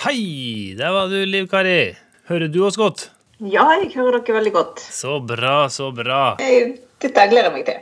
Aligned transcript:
Hei, 0.00 0.74
der 0.78 0.90
var 0.94 1.10
du, 1.12 1.18
Liv 1.28 1.44
Kari. 1.52 1.92
Hører 2.30 2.48
du 2.48 2.62
oss 2.64 2.76
godt? 2.80 3.10
Ja, 3.36 3.66
jeg 3.82 3.90
hører 3.98 4.22
dere 4.24 4.38
veldig 4.38 4.52
godt. 4.54 4.80
Så 4.80 5.18
bra, 5.20 5.68
så 5.68 5.90
bra. 5.92 6.40
Jeg, 6.40 6.78
dette 7.04 7.26
gleder 7.28 7.50
jeg 7.50 7.56
meg 7.58 7.64
til. 7.68 7.76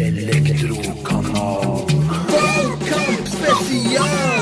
Elektrokanal. 0.00 1.84
Valgkamp 2.32 3.28
spesial! 3.36 4.41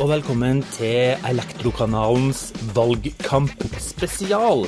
Og 0.00 0.08
velkommen 0.08 0.62
til 0.72 1.18
Elektrokanalens 1.28 2.54
valgkampspesial. 2.72 4.62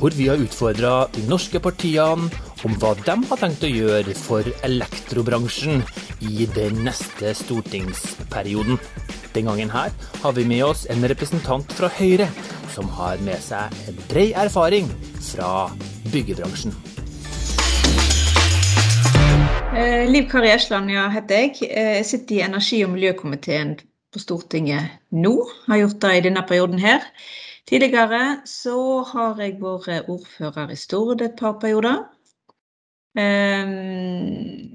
Hvor 0.00 0.16
vi 0.18 0.24
har 0.26 0.40
utfordra 0.42 1.04
de 1.14 1.22
norske 1.30 1.60
partiene 1.62 2.26
om 2.66 2.74
hva 2.82 2.90
de 2.98 3.14
har 3.28 3.38
tenkt 3.38 3.62
å 3.62 3.70
gjøre 3.70 4.16
for 4.18 4.48
elektrobransjen 4.66 5.84
i 6.26 6.48
den 6.56 6.80
neste 6.88 7.36
stortingsperioden. 7.38 8.80
Den 9.36 9.46
gangen 9.46 9.70
her 9.70 9.94
har 10.24 10.34
vi 10.34 10.46
med 10.50 10.64
oss 10.66 10.88
en 10.90 11.06
representant 11.06 11.70
fra 11.78 11.92
Høyre, 12.00 12.26
som 12.74 12.90
har 12.98 13.22
med 13.22 13.38
seg 13.46 13.70
en 13.86 14.02
bred 14.10 14.34
erfaring 14.42 14.90
fra 15.28 15.70
byggebransjen. 16.10 16.74
Eh, 19.72 20.10
Liv 20.10 20.26
Kari 20.34 20.50
Esland 20.50 20.90
ja, 20.90 21.06
heter 21.14 21.46
jeg. 21.46 21.62
Eh, 21.70 21.94
Jeg 22.02 22.10
sitter 22.10 22.40
i 22.40 22.44
energi- 22.50 22.82
og 22.84 22.90
miljøkomiteen 22.98 23.78
på 24.12 24.20
Stortinget 24.22 24.98
nå. 25.10 25.32
Har 25.68 25.80
gjort 25.82 26.00
det 26.04 26.12
i 26.16 26.24
denne 26.28 26.42
perioden 26.48 26.78
her. 26.82 27.04
Tidligere 27.68 28.42
så 28.48 28.76
har 29.12 29.38
jeg 29.40 29.58
vært 29.62 30.08
ordfører 30.10 30.72
i 30.74 30.78
Stord 30.80 31.22
et 31.22 31.36
par 31.38 31.58
perioder. 31.62 32.02
Eh, 33.16 33.72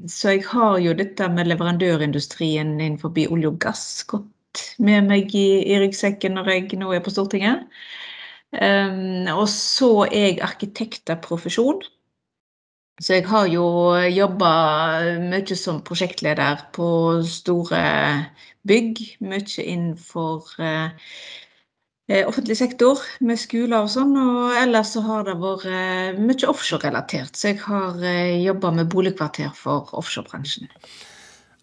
Så 0.08 0.30
jeg 0.36 0.44
har 0.48 0.78
jo 0.80 0.94
dette 0.94 1.28
med 1.34 1.48
leverandørindustrien 1.52 2.76
innenfor 2.80 3.14
olje 3.32 3.48
og 3.52 3.60
gass 3.60 4.04
gått 4.08 4.64
med 4.80 5.08
meg 5.10 5.34
i, 5.36 5.48
i 5.66 5.80
ryggsekken 5.82 6.38
når 6.38 6.52
jeg 6.54 6.80
nå 6.82 6.94
er 6.94 7.04
på 7.06 7.14
Stortinget. 7.14 7.68
Eh, 8.54 9.34
Og 9.36 9.48
så 9.52 9.92
er 10.12 10.30
jeg 10.32 10.42
arkitekt 10.48 11.10
av 11.14 11.22
profesjon. 11.26 11.82
Så 12.98 13.14
jeg 13.14 13.28
har 13.30 13.46
jo 13.52 13.64
jobba 14.10 14.52
mye 15.22 15.56
som 15.60 15.84
prosjektleder 15.86 16.64
på 16.74 16.88
store 17.30 17.82
bygg. 18.68 19.02
Mye 19.22 19.66
innenfor 19.66 20.48
eh, 20.58 22.24
offentlig 22.26 22.58
sektor 22.58 23.04
med 23.22 23.38
skoler 23.38 23.84
og 23.84 23.92
sånn. 23.94 24.16
Og 24.18 24.58
ellers 24.64 24.96
så 24.96 25.04
har 25.06 25.28
det 25.28 25.38
vært 25.44 25.68
eh, 25.70 26.18
mye 26.18 26.50
offshore-relatert. 26.50 27.38
Så 27.38 27.52
jeg 27.52 27.62
har 27.68 28.02
eh, 28.02 28.40
jobba 28.48 28.74
med 28.80 28.90
boligkvarter 28.90 29.54
for 29.54 29.94
offshorebransjen. 30.02 30.72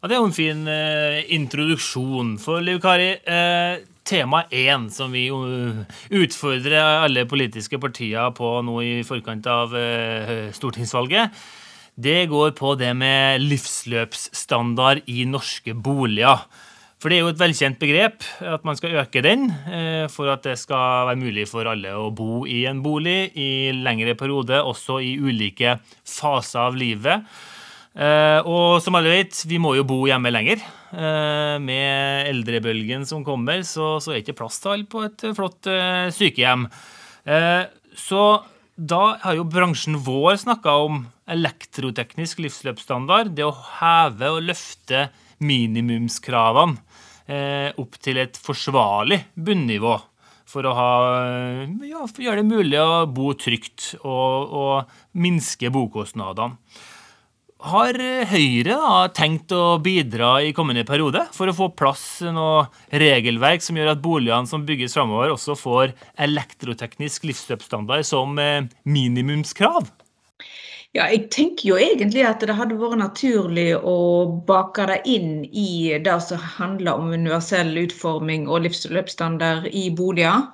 Ja, 0.05 0.09
det 0.11 0.19
er 0.19 0.21
jo 0.21 0.27
en 0.29 0.35
fin 0.37 0.67
eh, 0.69 1.23
introduksjon 1.33 2.35
for 2.37 2.61
Liv 2.61 2.77
Kari. 2.85 3.07
Eh, 3.25 3.79
tema 4.05 4.43
én 4.53 4.91
som 4.93 5.15
vi 5.17 5.23
uh, 5.33 5.79
utfordrer 6.13 7.07
alle 7.07 7.23
politiske 7.25 7.79
partier 7.81 8.35
på 8.37 8.51
nå 8.69 8.75
i 8.85 8.91
forkant 9.09 9.49
av 9.49 9.73
eh, 9.73 10.51
stortingsvalget, 10.53 11.33
det 11.97 12.19
går 12.29 12.53
på 12.59 12.75
det 12.77 12.91
med 13.01 13.47
livsløpsstandard 13.47 15.09
i 15.09 15.25
norske 15.25 15.73
boliger. 15.73 16.45
For 17.01 17.09
det 17.09 17.17
er 17.17 17.25
jo 17.25 17.33
et 17.33 17.41
velkjent 17.41 17.81
begrep 17.81 18.29
at 18.45 18.69
man 18.69 18.77
skal 18.77 19.01
øke 19.07 19.25
den 19.25 19.49
eh, 19.73 20.05
for 20.13 20.29
at 20.35 20.45
det 20.45 20.59
skal 20.61 21.09
være 21.15 21.23
mulig 21.25 21.49
for 21.49 21.73
alle 21.73 21.97
å 21.97 22.11
bo 22.13 22.45
i 22.45 22.67
en 22.69 22.85
bolig 22.85 23.33
i 23.41 23.73
lengre 23.73 24.13
periode, 24.21 24.61
også 24.61 25.01
i 25.01 25.17
ulike 25.17 25.79
faser 26.05 26.69
av 26.69 26.77
livet. 26.77 27.25
Eh, 27.95 28.41
og 28.43 28.81
som 28.83 28.97
alle 28.99 29.13
vet, 29.13 29.37
vi 29.47 29.61
må 29.63 29.77
jo 29.79 29.85
bo 29.87 30.01
hjemme 30.09 30.33
lenger. 30.35 30.63
Eh, 30.95 31.57
med 31.63 32.31
eldrebølgen 32.31 33.07
som 33.07 33.23
kommer, 33.27 33.63
så, 33.67 34.01
så 34.03 34.11
er 34.11 34.19
det 34.19 34.25
ikke 34.25 34.41
plass 34.43 34.59
til 34.63 34.73
alle 34.75 34.89
på 34.91 35.05
et 35.07 35.27
flott 35.37 35.71
eh, 35.71 36.11
sykehjem. 36.15 36.67
Eh, 37.25 37.65
så 37.95 38.23
da 38.75 39.03
har 39.23 39.37
jo 39.39 39.47
bransjen 39.47 40.01
vår 40.03 40.41
snakka 40.43 40.75
om 40.89 41.05
elektroteknisk 41.31 42.43
livsløpsstandard. 42.43 43.31
Det 43.37 43.47
å 43.47 43.55
heve 43.79 44.33
og 44.35 44.43
løfte 44.51 45.09
minimumskravene 45.45 46.83
opp 47.81 47.95
til 48.05 48.19
et 48.21 48.37
forsvarlig 48.37 49.17
bunnivå. 49.33 49.95
For 50.51 50.67
å 50.69 50.75
ha, 50.77 50.91
ja, 51.89 52.03
gjøre 52.05 52.43
det 52.43 52.51
mulig 52.51 52.77
å 52.77 53.07
bo 53.09 53.31
trygt 53.39 53.95
og, 54.03 54.53
og 54.53 55.17
minske 55.17 55.71
bokostnadene. 55.73 56.59
Har 57.65 57.97
Høyre 58.29 58.75
da 58.77 59.05
tenkt 59.17 59.53
å 59.57 59.79
bidra 59.81 60.35
i 60.45 60.51
kommende 60.53 60.83
periode 60.85 61.23
for 61.33 61.49
å 61.49 61.55
få 61.57 61.71
plass 61.73 62.21
noe 62.29 62.67
regelverk 62.93 63.65
som 63.65 63.79
gjør 63.81 63.95
at 63.95 64.03
boligene 64.05 64.51
som 64.51 64.67
bygges 64.69 64.99
framover, 64.99 65.33
også 65.33 65.57
får 65.57 65.95
elektroteknisk 66.27 67.25
livsløpsstandard 67.31 68.05
som 68.05 68.37
eh, 68.37 68.67
minimumskrav? 68.85 69.89
Ja, 70.95 71.09
jeg 71.09 71.31
tenker 71.33 71.73
jo 71.73 71.79
egentlig 71.81 72.27
at 72.29 72.45
det 72.45 72.55
hadde 72.55 72.77
vært 72.79 73.01
naturlig 73.01 73.71
å 73.81 73.97
bake 74.47 74.85
det 74.93 75.01
inn 75.11 75.41
i 75.49 75.97
det 76.05 76.21
som 76.23 76.45
handler 76.59 77.01
om 77.01 77.17
universell 77.17 77.73
utforming 77.81 78.45
og 78.45 78.69
livsløpsstandard 78.69 79.73
i 79.73 79.89
boliger. 79.89 80.53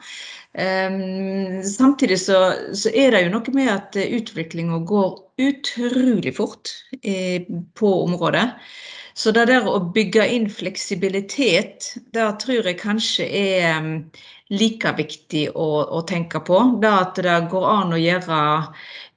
Um, 0.51 1.63
samtidig 1.63 2.19
så, 2.19 2.39
så, 2.75 2.91
er 2.91 3.15
det 3.15 3.21
jo 3.23 3.35
noe 3.37 3.53
med 3.55 3.71
at 3.71 3.99
utviklinga 4.03 4.81
går 4.89 5.13
utrolig 5.47 6.33
fort 6.37 6.73
på 7.79 7.93
området. 8.03 8.49
Så 9.15 9.31
det 9.37 9.47
der 9.51 9.67
å 9.69 9.79
bygge 9.95 10.27
inn 10.33 10.49
fleksibilitet, 10.51 11.93
det 12.15 12.27
tror 12.43 12.67
jeg 12.67 12.79
kanskje 12.81 13.27
er 13.31 13.89
like 14.51 14.93
viktig 14.99 15.45
å, 15.55 15.69
å, 15.87 16.01
tenke 16.09 16.41
på. 16.47 16.59
Det 16.83 16.91
at 16.91 17.21
det 17.23 17.37
går 17.53 17.67
an 17.71 17.95
å 17.95 18.01
gjøre 18.01 18.39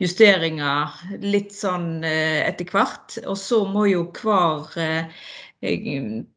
justeringer 0.04 0.94
litt 1.24 1.54
sånn 1.56 2.04
eh, 2.06 2.44
etter 2.48 2.70
hvert. 2.70 3.18
Og 3.26 3.40
så 3.40 3.64
må 3.70 3.88
jo 3.90 4.06
hver 4.20 4.78
eh, 4.82 5.26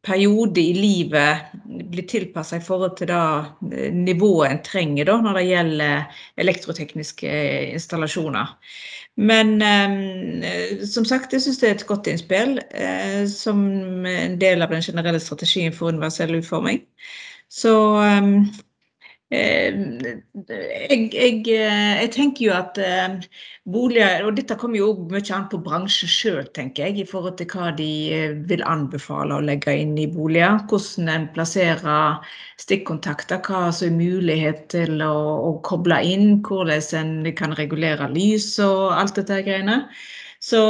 periode 0.07 0.61
i 0.61 0.73
livet 0.73 1.55
bli 1.65 2.03
tilpassa 2.07 2.57
i 2.57 2.63
forhold 2.63 2.95
til 2.97 3.09
det 3.11 3.89
nivået 3.93 4.51
en 4.53 4.61
trenger 4.63 5.09
da, 5.09 5.17
når 5.21 5.39
det 5.39 5.47
gjelder 5.49 6.21
elektrotekniske 6.43 7.33
installasjoner. 7.73 8.55
Men 9.17 9.61
eh, 9.65 10.85
som 10.85 11.05
sagt, 11.05 11.33
jeg 11.33 11.43
syns 11.43 11.59
det 11.59 11.69
er 11.69 11.75
et 11.75 11.87
godt 11.89 12.07
innspill 12.07 12.59
eh, 12.69 13.25
som 13.31 13.59
en 14.05 14.37
del 14.39 14.61
av 14.61 14.71
den 14.73 14.85
generelle 14.85 15.21
strategien 15.21 15.73
for 15.73 15.89
universell 15.89 16.37
utforming. 16.37 16.83
Så 17.49 17.73
eh, 18.05 18.29
jeg, 19.29 21.09
jeg, 21.11 21.41
jeg, 21.47 22.09
tenker 22.15 22.45
jo 22.45 22.53
at 22.55 22.77
boliger 23.67 24.23
Og 24.23 24.37
dette 24.37 24.55
kommer 24.55 24.79
jo 24.79 24.93
mye 25.11 25.19
an 25.35 25.49
på 25.51 25.59
bransjen 25.65 26.07
sjøl, 26.07 26.45
tenker 26.55 26.85
jeg, 26.87 27.01
i 27.01 27.07
forhold 27.09 27.35
til 27.39 27.49
hva 27.51 27.73
de 27.75 27.89
vil 28.47 28.63
anbefale 28.63 29.35
å 29.35 29.43
legge 29.43 29.75
inn 29.75 29.97
i 29.99 30.07
boliger. 30.07 30.61
Hvordan 30.71 31.11
en 31.11 31.27
plasserer 31.35 32.23
stikkontakter, 32.63 33.43
hva 33.43 33.67
som 33.75 33.89
er 33.89 33.99
mulighet 33.99 34.69
til 34.71 35.03
å, 35.03 35.17
å 35.49 35.51
koble 35.67 35.99
inn. 36.07 36.39
Hvordan 36.47 37.25
en 37.25 37.35
kan 37.35 37.57
regulere 37.59 38.07
lys 38.13 38.53
og 38.63 38.95
alt 38.95 39.19
dette 39.19 39.43
greiene. 39.43 39.81
Så 40.39 40.61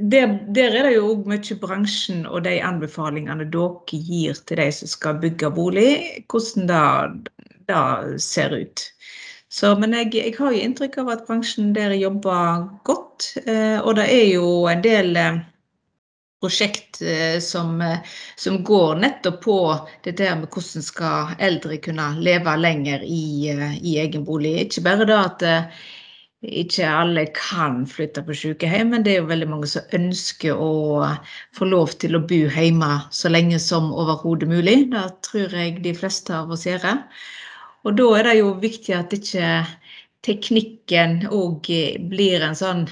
der, 0.00 0.38
der, 0.54 0.74
er 0.76 0.86
det 0.86 0.94
jo 0.94 1.14
mye 1.26 1.56
bransjen 1.60 2.26
og 2.26 2.44
de 2.46 2.58
anbefalingene 2.62 3.46
dere 3.50 3.98
gir 4.06 4.38
til 4.46 4.60
de 4.60 4.68
som 4.72 4.90
skal 4.90 5.18
bygge 5.22 5.50
bolig, 5.56 5.90
hvordan 6.30 6.68
det, 6.70 7.32
det 7.68 8.22
ser 8.22 8.56
ut. 8.56 8.84
Så, 9.48 9.72
men 9.80 9.94
jeg, 9.96 10.12
jeg, 10.14 10.34
har 10.36 10.52
jo 10.52 10.64
inntrykk 10.64 10.98
av 11.02 11.12
at 11.14 11.28
bransjen 11.28 11.70
der 11.76 11.94
jobber 11.96 12.66
godt. 12.88 13.30
Eh, 13.46 13.78
og 13.80 13.96
det 13.96 14.08
er 14.12 14.26
jo 14.34 14.48
en 14.68 14.82
del 14.84 15.16
eh, 15.16 15.38
prosjekt 16.42 17.00
eh, 17.00 17.38
som, 17.42 17.80
som, 18.36 18.58
går 18.64 19.00
nettopp 19.00 19.38
på 19.46 19.60
det 20.04 20.18
der 20.20 20.36
med 20.36 20.52
hvordan 20.52 20.84
skal 20.84 21.32
eldre 21.40 21.80
kunne 21.84 22.10
leve 22.20 22.58
lenger 22.60 23.06
i, 23.08 23.48
i 23.80 23.96
egen 24.04 24.28
bolig. 24.28 24.58
Ikke 24.66 24.84
bare 24.84 25.08
da 25.08 25.22
at 25.30 25.48
ikke 26.44 26.86
alle 26.86 27.24
kan 27.34 27.80
flytte 27.88 28.22
på 28.22 28.36
sykehjem, 28.36 28.92
men 28.92 29.02
det 29.02 29.16
er 29.16 29.24
jo 29.24 29.30
veldig 29.32 29.48
mange 29.50 29.72
som 29.72 29.96
ønsker 29.96 30.54
å 30.54 31.08
få 31.56 31.66
lov 31.66 31.96
til 31.98 32.14
å 32.14 32.22
bo 32.30 32.44
hjemme 32.46 32.92
så 33.10 33.32
lenge 33.32 33.58
som 33.64 33.90
overhodet 33.90 34.46
mulig. 34.52 34.76
Det 34.92 35.08
tror 35.26 35.56
jeg 35.56 35.80
de 35.82 35.96
fleste 35.98 36.36
av 36.36 36.52
oss 36.54 36.68
gjør. 36.68 37.00
Og 37.88 37.94
da 37.96 38.06
er 38.18 38.26
det 38.28 38.34
jo 38.42 38.50
viktig 38.60 38.92
at 38.92 39.14
ikke 39.16 39.52
teknikken 40.26 41.22
òg 41.32 41.70
blir 42.10 42.42
en 42.44 42.56
sånn 42.58 42.82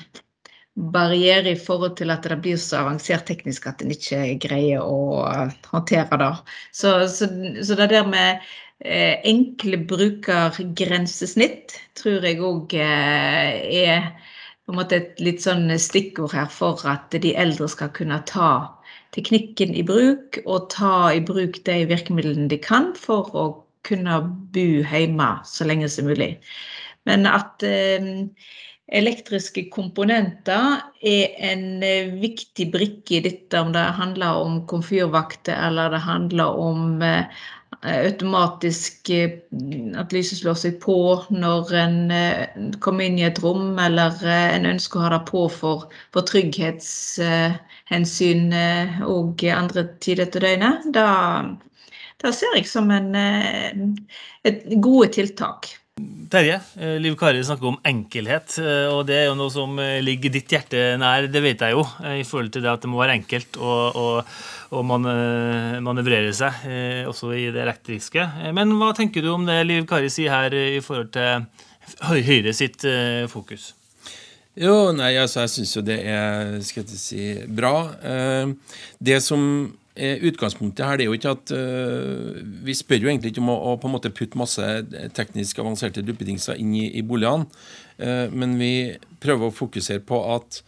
barriere 0.76 1.52
i 1.52 1.58
forhold 1.60 1.96
til 1.98 2.12
at 2.12 2.24
det 2.24 2.38
blir 2.44 2.56
så 2.60 2.78
avansert 2.82 3.26
teknisk 3.28 3.66
at 3.68 3.82
en 3.84 3.92
ikke 3.92 4.20
greier 4.40 4.80
å 4.84 5.24
håndtere 5.68 6.16
det. 6.20 6.30
Så, 6.72 7.08
så, 7.12 7.28
så 7.60 7.76
det 7.76 7.90
der 7.92 8.08
med 8.08 8.40
eh, 8.84 9.20
enkle 9.28 9.82
brukergrensesnitt 9.92 11.76
tror 12.00 12.24
jeg 12.24 12.40
òg 12.44 12.76
eh, 12.80 13.52
er 13.84 14.10
på 14.64 14.72
en 14.72 14.80
måte 14.80 14.96
et 14.96 15.20
litt 15.20 15.44
sånn 15.44 15.68
stikkord 15.80 16.32
her 16.36 16.48
for 16.52 16.80
at 16.88 17.12
de 17.12 17.36
eldre 17.36 17.68
skal 17.72 17.92
kunne 17.96 18.18
ta 18.28 18.72
teknikken 19.16 19.76
i 19.76 19.84
bruk, 19.86 20.40
og 20.44 20.68
ta 20.72 21.12
i 21.14 21.20
bruk 21.24 21.60
de 21.68 21.84
virkemidlene 21.88 22.48
de 22.52 22.58
kan 22.60 22.94
for 22.98 23.30
å 23.36 23.44
kunne 23.86 24.20
bo 24.54 24.66
hjemme 24.82 25.30
så 25.46 25.64
lenge 25.68 25.88
som 25.92 26.04
mulig. 26.10 26.32
Men 27.06 27.26
at 27.30 27.62
eh, 27.66 28.06
elektriske 28.98 29.62
komponenter 29.74 30.64
er 31.06 31.26
en 31.50 31.82
eh, 31.86 32.14
viktig 32.20 32.66
brikke 32.74 33.12
i 33.18 33.24
dette, 33.28 33.54
om 33.60 33.68
det 33.74 33.98
handler 34.00 34.30
om 34.42 34.52
komfyrvakter 34.70 35.56
eller 35.68 35.84
det 35.94 36.02
handler 36.06 36.48
om 36.62 36.80
eh, 37.02 37.24
automatisk 37.86 39.10
at 39.12 40.12
lyset 40.14 40.38
slår 40.40 40.54
seg 40.58 40.74
på 40.82 40.96
når 41.34 41.62
en 41.76 41.96
kommer 42.82 43.04
inn 43.04 43.18
i 43.20 43.26
et 43.26 43.42
rom, 43.44 43.78
eller 43.78 44.12
en 44.32 44.66
ønsker 44.72 44.98
å 44.98 45.02
ha 45.04 45.10
det 45.12 45.28
på 45.28 45.48
for, 45.52 45.78
for 46.14 46.22
trygghetshensyn 46.26 48.44
og 49.06 49.44
andre 49.52 49.82
tider 50.02 50.26
til 50.32 50.42
døgnet. 50.46 50.78
Da, 50.96 51.06
da 52.22 52.32
ser 52.32 52.56
jeg 52.56 52.68
som 52.70 52.90
en, 52.94 53.10
et 54.46 54.62
gode 54.82 55.10
tiltak. 55.16 55.74
Terje, 56.28 56.58
eh, 56.76 56.98
Liv 57.00 57.14
Kari 57.16 57.40
snakker 57.44 57.70
om 57.70 57.78
enkelhet, 57.88 58.58
eh, 58.60 58.88
og 58.92 59.06
det 59.08 59.14
er 59.16 59.24
jo 59.30 59.36
noe 59.38 59.52
som 59.52 59.78
eh, 59.80 60.02
ligger 60.04 60.34
ditt 60.34 60.50
hjerte 60.52 60.82
nær, 61.00 61.28
det 61.32 61.40
vet 61.40 61.62
jeg 61.64 61.72
jo, 61.72 61.86
i 62.12 62.24
forhold 62.26 62.50
til 62.52 62.66
det 62.66 62.68
at 62.68 62.82
det 62.84 62.90
må 62.92 63.00
være 63.00 63.14
enkelt 63.16 63.56
å 63.56 64.82
manøvrere 64.84 66.34
seg, 66.36 66.66
også 67.08 67.30
i 67.32 67.46
det 67.54 67.62
elektriske. 67.64 68.26
Men 68.52 68.74
hva 68.76 68.90
tenker 68.98 69.24
du 69.24 69.30
om 69.32 69.48
det 69.48 69.62
Liv 69.64 69.88
Kari 69.88 70.12
sier 70.12 70.34
her 70.34 70.52
i 70.52 70.82
forhold 70.84 71.14
til 71.16 71.48
Høyre 72.02 72.52
sitt 72.56 72.82
fokus? 73.30 73.70
Jo, 74.58 74.90
nei, 74.96 75.14
altså, 75.20 75.46
jeg 75.46 75.54
syns 75.54 75.74
jo 75.78 75.86
det 75.86 76.00
er 76.10 76.56
skal 76.66 76.82
jeg 76.82 77.00
si, 77.00 77.24
bra. 77.46 77.76
Det 78.98 79.20
som 79.24 79.46
Eh, 79.62 79.85
utgangspunktet 79.96 80.84
her 80.84 80.98
det 80.98 81.06
er 81.06 81.10
jo 81.10 81.16
ikke 81.16 81.34
at 81.34 81.52
uh, 81.56 82.38
Vi 82.66 82.74
spør 82.76 83.06
jo 83.06 83.10
egentlig 83.10 83.32
ikke 83.32 83.42
om 83.44 83.52
å, 83.54 83.74
på 83.80 83.88
en 83.88 83.94
måte 83.96 84.12
putte 84.14 84.38
masse 84.38 84.62
teknisk 85.16 85.60
avanserte 85.62 86.04
duppedingser 86.04 86.60
inn 86.60 86.74
i, 86.76 86.86
i 87.00 87.04
boligene, 87.06 87.48
uh, 88.02 88.26
men 88.32 88.56
vi 88.60 88.72
prøver 89.22 89.48
å 89.48 89.56
fokusere 89.56 90.04
på 90.06 90.20
at 90.36 90.62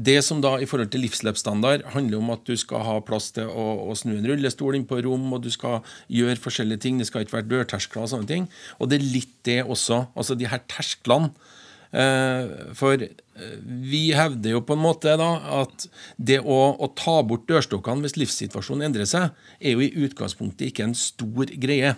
det 0.00 0.20
som 0.24 0.38
da 0.40 0.54
i 0.62 0.68
forhold 0.68 0.92
til 0.92 1.02
livsløpsstandard 1.04 1.82
handler 1.92 2.20
om 2.20 2.30
at 2.32 2.44
du 2.48 2.54
skal 2.56 2.84
ha 2.86 2.94
plass 3.04 3.32
til 3.36 3.50
å, 3.50 3.64
å 3.90 3.96
snu 3.98 4.14
en 4.16 4.28
rullestol 4.30 4.78
inn 4.78 4.86
på 4.88 5.00
rom, 5.04 5.26
og 5.34 5.42
du 5.44 5.50
skal 5.52 5.82
gjøre 6.08 6.40
forskjellige 6.40 6.84
ting. 6.86 7.00
Det 7.00 7.08
skal 7.10 7.26
ikke 7.26 7.36
være 7.40 7.50
dørterskler 7.50 8.06
og 8.06 8.12
sånne 8.14 8.30
ting. 8.30 8.46
Og 8.78 8.88
det 8.88 9.00
er 9.00 9.08
litt 9.18 9.34
det 9.44 9.58
også. 9.66 10.04
Altså 10.14 10.38
de 10.38 10.48
her 10.48 10.62
tersklene 10.70 11.34
Eh, 11.34 11.59
for 11.90 13.02
eh, 13.02 13.56
vi 13.66 14.12
hevder 14.14 14.54
jo 14.54 14.62
på 14.62 14.76
en 14.76 14.82
måte 14.84 15.16
da 15.18 15.30
at 15.60 15.88
det 16.16 16.38
å, 16.40 16.58
å 16.78 16.90
ta 16.94 17.16
bort 17.26 17.48
dørstokkene 17.50 18.06
hvis 18.06 18.18
livssituasjonen 18.20 18.86
endrer 18.86 19.08
seg, 19.10 19.34
er 19.58 19.74
jo 19.74 19.82
i 19.82 20.06
utgangspunktet 20.06 20.70
ikke 20.70 20.86
en 20.86 20.96
stor 20.98 21.50
greie. 21.58 21.96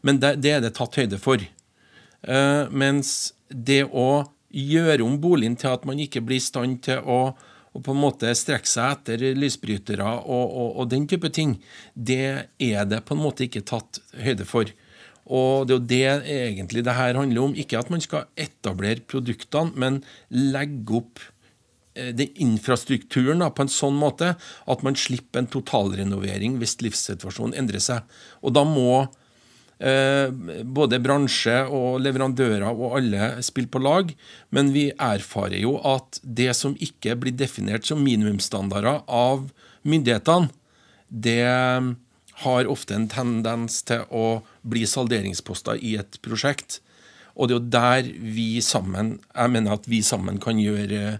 Men 0.00 0.22
det, 0.22 0.38
det 0.44 0.56
er 0.56 0.64
det 0.64 0.74
tatt 0.78 0.96
høyde 0.96 1.20
for. 1.20 1.42
Uh, 2.24 2.68
mens 2.72 3.34
det 3.48 3.82
å 3.84 4.24
gjøre 4.50 5.04
om 5.04 5.16
boligen 5.20 5.56
til 5.60 5.72
at 5.72 5.86
man 5.88 6.00
ikke 6.00 6.22
blir 6.24 6.40
i 6.40 6.44
stand 6.44 6.80
til 6.84 7.04
å, 7.04 7.20
og 7.70 7.84
på 7.86 7.94
en 7.94 8.00
måte 8.02 8.32
strekke 8.34 8.68
seg 8.68 8.96
etter 8.96 9.24
lysbrytere 9.38 10.04
og, 10.04 10.44
og, 10.48 10.70
og, 10.80 10.88
den 10.90 11.06
type 11.10 11.30
ting, 11.32 11.58
det 11.94 12.48
er 12.58 12.88
det 12.88 13.04
på 13.06 13.14
en 13.14 13.22
måte 13.22 13.46
ikke 13.46 13.62
tatt 13.68 14.00
høyde 14.18 14.48
for. 14.48 14.72
Og 15.28 15.68
det 15.68 15.74
er 15.74 15.76
jo 15.76 15.84
det 15.90 16.38
egentlig 16.38 16.84
det 16.86 16.96
her 16.96 17.18
handler 17.18 17.50
om. 17.50 17.54
Ikke 17.58 17.78
at 17.80 17.90
man 17.92 18.02
skal 18.02 18.28
etablere 18.40 19.04
produktene, 19.06 19.74
men 19.76 20.00
legge 20.32 20.98
opp 21.02 21.22
eh, 21.94 22.10
den 22.16 22.34
infrastrukturen 22.48 23.44
da, 23.44 23.50
på 23.52 23.66
en 23.66 23.72
sånn 23.72 23.98
måte 24.00 24.34
at 24.40 24.84
man 24.86 24.98
slipper 24.98 25.42
en 25.42 25.50
totalrenovering 25.52 26.58
hvis 26.60 26.78
livssituasjonen 26.82 27.56
endrer 27.60 27.82
seg. 27.84 28.20
Og 28.42 28.56
da 28.56 28.64
må 28.66 29.04
eh, 29.78 30.28
både 30.64 31.02
bransje 31.04 31.56
og 31.68 32.00
leverandører 32.02 32.66
og 32.72 32.98
alle 32.98 33.32
spille 33.46 33.70
på 33.70 33.82
lag. 33.82 34.12
Men 34.50 34.74
vi 34.74 34.88
erfarer 34.96 35.60
jo 35.62 35.78
at 35.86 36.22
det 36.24 36.52
som 36.58 36.76
ikke 36.80 37.18
blir 37.22 37.36
definert 37.36 37.86
som 37.86 38.02
minimumsstandarder 38.02 39.04
av 39.06 39.50
myndighetene, 39.86 40.50
det 41.10 41.42
har 42.44 42.68
ofte 42.70 42.96
en 42.96 43.08
tendens 43.10 43.82
til 43.88 44.06
å 44.08 44.40
bli 44.62 44.86
salderingsposter 44.88 45.80
i 45.84 45.96
et 46.00 46.18
prosjekt. 46.24 46.80
Og 47.36 47.48
det 47.48 47.54
er 47.54 47.58
jo 47.58 47.72
der 47.72 48.10
vi 48.36 48.48
sammen 48.64 49.18
jeg 49.28 49.52
mener 49.52 49.76
at 49.76 49.88
vi 49.88 50.02
sammen 50.04 50.40
kan 50.42 50.60
gjøre 50.60 51.18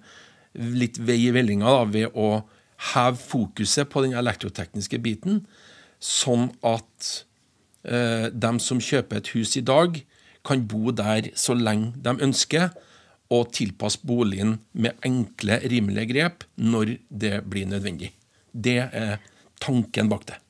litt 0.55 0.99
vei 0.99 1.21
i 1.29 1.35
vellinga 1.35 1.71
da, 1.71 1.85
ved 1.87 2.17
å 2.19 2.43
heve 2.91 3.21
fokuset 3.21 3.91
på 3.93 4.03
den 4.05 4.17
elektrotekniske 4.19 4.99
biten, 5.05 5.45
sånn 6.01 6.49
at 6.67 7.11
eh, 7.85 8.29
dem 8.33 8.59
som 8.63 8.81
kjøper 8.83 9.21
et 9.21 9.33
hus 9.37 9.57
i 9.61 9.65
dag, 9.65 10.01
kan 10.47 10.65
bo 10.65 10.89
der 10.97 11.29
så 11.37 11.53
lenge 11.53 11.93
de 12.01 12.17
ønsker, 12.25 12.71
og 13.31 13.53
tilpasse 13.55 14.01
boligen 14.03 14.57
med 14.73 14.97
enkle, 15.07 15.61
rimelige 15.71 16.09
grep 16.11 16.47
når 16.59 16.97
det 17.09 17.37
blir 17.47 17.69
nødvendig. 17.71 18.11
Det 18.51 18.81
er 18.83 19.21
tanken 19.63 20.11
bak 20.11 20.25
det. 20.27 20.41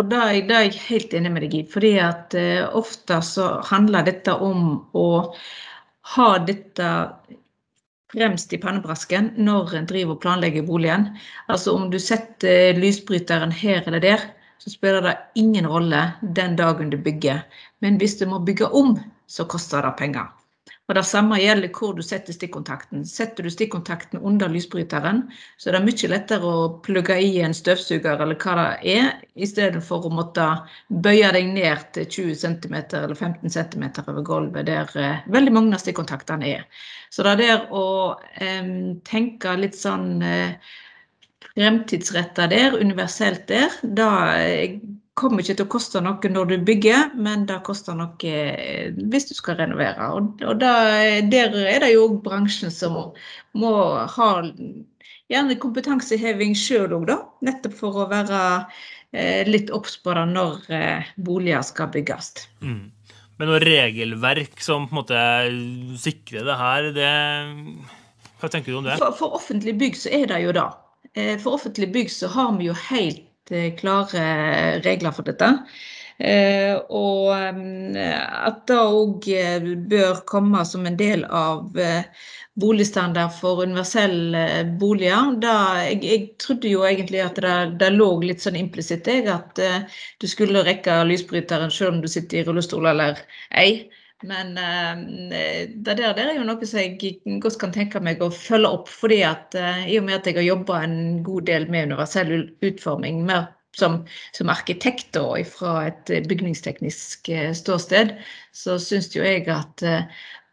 Og 0.00 0.08
det, 0.08 0.16
er 0.16 0.64
jeg 0.64 0.80
helt 0.86 1.14
enig 1.16 1.32
med 1.34 1.44
deg 1.44 1.54
i. 1.58 1.62
fordi 1.68 1.92
at 2.00 2.32
uh, 2.38 2.72
ofte 2.78 3.20
så 3.26 3.50
handler 3.68 4.06
dette 4.06 4.32
om 4.32 4.78
å 4.96 5.08
ha 6.14 6.28
dette 6.40 6.88
fremst 8.10 8.52
i 8.56 8.58
pannebrasken 8.62 9.34
når 9.36 9.76
en 9.76 9.88
driver 9.90 10.16
og 10.16 10.22
planlegger 10.24 10.64
boligen. 10.66 11.10
Altså 11.52 11.76
om 11.76 11.90
du 11.92 11.98
setter 12.00 12.80
lysbryteren 12.80 13.52
her 13.52 13.84
eller 13.84 14.02
der, 14.02 14.24
så 14.60 14.72
spiller 14.72 15.04
det 15.04 15.16
ingen 15.40 15.68
rolle 15.68 16.02
den 16.22 16.56
dagen 16.56 16.90
du 16.90 16.98
bygger. 16.98 17.44
Men 17.84 18.00
hvis 18.00 18.18
du 18.18 18.26
må 18.28 18.40
bygge 18.44 18.72
om, 18.72 18.96
så 19.30 19.44
koster 19.44 19.84
det 19.84 19.94
penger. 20.00 20.39
Og 20.90 20.96
Det 20.96 21.04
samme 21.06 21.36
gjelder 21.38 21.70
hvor 21.70 21.92
du 21.94 22.00
setter 22.02 22.34
stikkontakten. 22.34 23.04
Setter 23.06 23.46
du 23.46 23.50
stikkontakten 23.54 24.18
under 24.26 24.50
lysbryteren, 24.50 25.20
så 25.54 25.70
er 25.70 25.76
det 25.76 25.84
mye 25.86 26.08
lettere 26.10 26.50
å 26.50 26.64
plugge 26.82 27.14
i 27.22 27.36
en 27.46 27.54
støvsuger 27.54 28.18
eller 28.24 28.34
hva 28.42 28.56
det 28.58 28.96
er, 28.96 29.12
i 29.38 29.46
stedet 29.46 29.84
for 29.86 30.08
å 30.08 30.10
måtte 30.10 30.48
bøye 30.90 31.30
deg 31.36 31.46
ned 31.54 31.84
til 31.94 32.08
20 32.34 32.40
cm 32.42 32.74
eller 32.82 33.14
15 33.14 33.54
cm 33.54 33.86
over 34.02 34.26
gulvet, 34.26 34.66
der 34.66 34.90
uh, 34.98 35.22
veldig 35.30 35.54
mange 35.54 35.78
av 35.78 35.84
stikkontaktene 35.84 36.50
er. 36.58 36.66
Så 37.14 37.22
det 37.22 37.36
er 37.36 37.42
der 37.44 37.62
å 37.70 37.86
eh, 38.42 38.74
tenke 39.06 39.54
litt 39.62 39.78
sånn 39.78 40.24
eh, 40.26 40.58
fremtidsretta 41.52 42.50
der, 42.50 42.74
universelt 42.82 43.46
der, 43.46 43.78
da 43.82 44.10
kommer 45.20 45.42
ikke 45.42 45.58
til 45.58 45.66
å 45.66 45.72
koste 45.72 46.00
noe 46.04 46.30
når 46.32 46.48
du 46.50 46.56
bygger, 46.68 47.12
men 47.20 47.44
det 47.48 47.60
koster 47.66 47.96
noe 47.98 48.16
eh, 48.26 48.92
hvis 49.12 49.28
du 49.30 49.34
skal 49.36 49.58
renovere. 49.60 50.08
Og, 50.16 50.40
og 50.46 50.60
da, 50.62 50.72
Der 51.30 51.56
er 51.66 51.84
det 51.84 51.92
jo 51.94 52.06
bransjen 52.24 52.72
som 52.74 52.96
må 53.58 53.74
ha 54.16 54.30
gjerne 55.30 55.58
kompetanseheving 55.62 56.56
sjøl 56.58 56.96
òg, 56.96 57.06
da. 57.10 57.18
Nettopp 57.46 57.76
for 57.78 58.02
å 58.02 58.08
være 58.10 58.40
eh, 59.12 59.46
litt 59.48 59.70
obs 59.74 59.98
på 60.02 60.16
det 60.16 60.26
når 60.32 60.66
eh, 60.74 61.12
boliger 61.22 61.64
skal 61.66 61.92
bygges. 61.94 62.32
Mm. 62.64 62.90
Men 63.40 63.48
noe 63.48 63.62
regelverk 63.62 64.60
som 64.60 64.88
på 64.88 64.92
en 64.92 65.00
måte 65.00 65.22
sikrer 66.02 66.44
det 66.44 66.60
her, 66.60 66.90
det 66.92 67.14
Hva 68.40 68.50
tenker 68.52 68.72
du 68.72 68.80
om 68.80 68.88
det? 68.88 68.98
For, 69.00 69.16
for 69.16 69.40
offentlig 69.40 69.78
bygg 69.80 69.96
så 69.96 70.12
er 70.12 70.28
det 70.32 70.42
jo 70.44 70.54
det. 70.56 70.68
Eh, 71.14 71.34
for 71.40 71.56
offentlig 71.56 71.88
bygg 71.94 72.12
så 72.12 72.28
har 72.34 72.52
vi 72.58 72.68
jo 72.68 72.76
helt 72.90 73.24
Eh, 73.24 73.29
klare 73.78 74.24
regler 74.84 75.14
for 75.16 75.26
dette. 75.26 75.48
Eh, 76.20 76.74
og 76.92 77.30
eh, 77.32 78.16
at 78.46 78.64
det 78.68 78.76
òg 78.76 79.28
bør 79.88 80.20
komme 80.28 80.64
som 80.68 80.84
en 80.88 80.98
del 80.98 81.24
av 81.24 81.78
boligstandard 82.60 83.32
for 83.38 83.62
universelle 83.64 84.42
boliger. 84.80 85.32
Da, 85.42 85.54
jeg, 85.86 86.02
jeg, 86.04 86.26
trodde 86.42 86.72
jo 86.72 86.84
egentlig 86.88 87.22
at 87.24 87.40
det, 87.40 87.56
det 87.80 87.94
lå 87.96 88.10
litt 88.24 88.44
sånn 88.44 88.58
implisitt 88.60 89.08
at 89.08 89.60
du 90.20 90.28
skulle 90.28 90.66
rekke 90.66 91.00
lysbryteren 91.08 91.72
selv 91.72 91.96
om 91.96 92.04
du 92.04 92.10
sitter 92.10 92.42
i 92.42 92.44
rullestol 92.48 92.90
eller 92.92 93.24
ei. 93.50 93.88
Men 94.26 94.52
uh, 94.58 95.00
det 95.84 95.96
der 95.96 96.16
det 96.16 96.26
er 96.26 96.34
jo 96.36 96.48
noe 96.48 96.68
som 96.68 96.82
jeg 96.82 97.40
godt 97.40 97.60
kan 97.60 97.72
tenke 97.72 98.02
meg 98.04 98.20
å 98.22 98.30
følge 98.34 98.72
opp. 98.80 98.88
fordi 98.88 99.22
at 99.26 99.56
uh, 99.56 99.86
I 99.88 99.98
og 100.00 100.08
med 100.08 100.20
at 100.20 100.28
jeg 100.28 100.40
har 100.40 100.48
jobba 100.48 100.82
en 100.84 101.22
god 101.26 101.48
del 101.48 101.68
med 101.70 101.90
universell 101.90 102.50
utforming, 102.66 103.24
mer 103.26 103.48
som, 103.78 104.02
som 104.36 104.50
arkitekt 104.52 105.16
og 105.16 105.46
fra 105.48 105.86
et 105.88 106.12
bygningsteknisk 106.28 107.32
uh, 107.32 107.50
ståsted, 107.56 108.16
så 108.52 108.76
syns 108.82 109.12
jo 109.16 109.24
jeg 109.24 109.48
at 109.48 109.88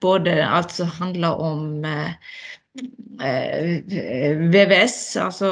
både 0.02 0.38
alt 0.46 0.72
som 0.72 0.90
handler 1.00 1.42
om 1.42 1.86
eh, 1.86 2.12
VVS, 4.54 4.98
altså 5.22 5.50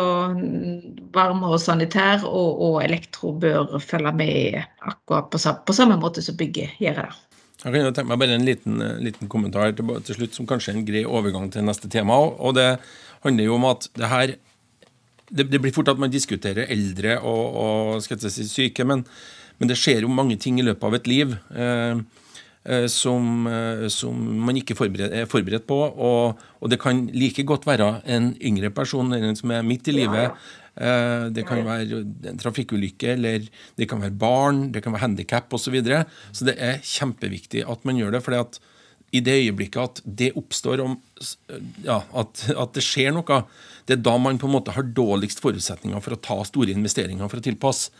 varme 1.16 1.50
og 1.50 1.62
sanitær, 1.62 2.26
og, 2.28 2.62
og 2.62 2.84
elektro 2.84 3.34
bør 3.42 3.78
følge 3.82 4.14
med 4.16 4.60
akkurat 4.82 5.32
på, 5.34 5.42
på 5.68 5.78
samme 5.78 5.98
måte 6.02 6.22
som 6.26 6.38
bygget 6.38 6.78
gjør 6.82 7.02
det. 7.02 7.10
Jeg 7.66 7.74
kan 7.74 7.82
jo 7.82 7.94
tenke 7.98 8.12
meg 8.12 8.20
bare 8.22 8.36
en 8.38 8.46
liten, 8.46 8.82
eh, 8.82 9.00
liten 9.02 9.30
kommentar 9.32 9.72
til, 9.74 9.90
til 10.06 10.20
slutt, 10.20 10.36
som 10.38 10.46
kanskje 10.46 10.72
er 10.72 10.78
en 10.78 10.86
grei 10.86 11.02
overgang 11.02 11.50
til 11.50 11.66
neste 11.66 11.90
tema. 11.90 12.14
Og 12.14 12.54
det 12.54 12.76
handler 13.26 13.48
jo 13.48 13.56
om 13.58 13.72
at 13.74 13.90
det 13.98 14.12
her 14.12 14.36
Det, 15.26 15.50
det 15.50 15.58
blir 15.58 15.74
fort 15.74 15.88
at 15.90 15.98
man 15.98 16.12
diskuterer 16.14 16.70
eldre 16.70 17.16
og, 17.18 17.56
og 17.58 18.02
skal 18.04 18.20
jeg 18.22 18.30
si, 18.30 18.44
syke, 18.46 18.86
men, 18.86 19.02
men 19.58 19.72
det 19.72 19.76
skjer 19.82 20.06
jo 20.06 20.08
mange 20.14 20.38
ting 20.38 20.60
i 20.60 20.66
løpet 20.68 20.86
av 20.86 20.94
et 20.94 21.08
liv. 21.10 21.34
Eh, 21.50 22.04
eh, 22.70 22.86
som, 22.86 23.48
eh, 23.50 23.88
som 23.90 24.14
man 24.46 24.60
ikke 24.62 24.78
forbered, 24.78 25.10
er 25.10 25.26
forberedt 25.26 25.66
på. 25.66 25.80
Og, 25.82 26.46
og 26.62 26.70
det 26.70 26.78
kan 26.80 27.08
like 27.10 27.42
godt 27.42 27.66
være 27.66 28.04
en 28.06 28.36
yngre 28.38 28.70
person 28.70 29.14
en 29.18 29.36
som 29.36 29.50
er 29.50 29.66
midt 29.66 29.90
i 29.90 29.98
livet. 29.98 30.38
Eh, 30.76 31.30
Det 31.32 31.46
kan 31.48 31.64
være 31.64 32.04
en 32.32 32.38
trafikkulykke, 32.38 33.14
eller 33.16 33.48
det 33.78 33.88
kan 33.90 34.02
være 34.02 34.18
barn, 34.18 34.72
det 34.72 34.84
kan 34.84 34.94
være 34.94 35.08
handikap 35.08 35.54
osv. 35.54 35.70
Så, 35.70 35.72
videre. 35.72 36.06
så 36.32 36.46
det 36.46 36.58
er 36.60 36.82
kjempeviktig 36.84 37.64
at 37.68 37.86
man 37.86 37.98
gjør 37.98 38.12
det. 38.12 38.24
fordi 38.24 38.38
at 38.44 38.60
i 39.16 39.22
det 39.24 39.38
øyeblikket 39.46 39.80
at 39.80 40.02
det 40.04 40.34
oppstår 40.36 40.82
om, 40.84 40.98
ja, 41.86 42.02
at, 42.14 42.50
at 42.52 42.74
det 42.76 42.84
skjer 42.84 43.14
noe, 43.16 43.44
det 43.88 43.96
er 43.96 44.04
da 44.04 44.18
man 44.18 44.38
på 44.42 44.50
en 44.50 44.56
måte 44.58 44.74
har 44.76 44.84
dårligst 44.84 45.40
forutsetninger 45.40 46.02
for 46.04 46.16
å 46.16 46.20
ta 46.20 46.44
store 46.44 46.74
investeringer 46.74 47.30
for 47.32 47.40
å 47.40 47.46
tilpasse. 47.46 47.94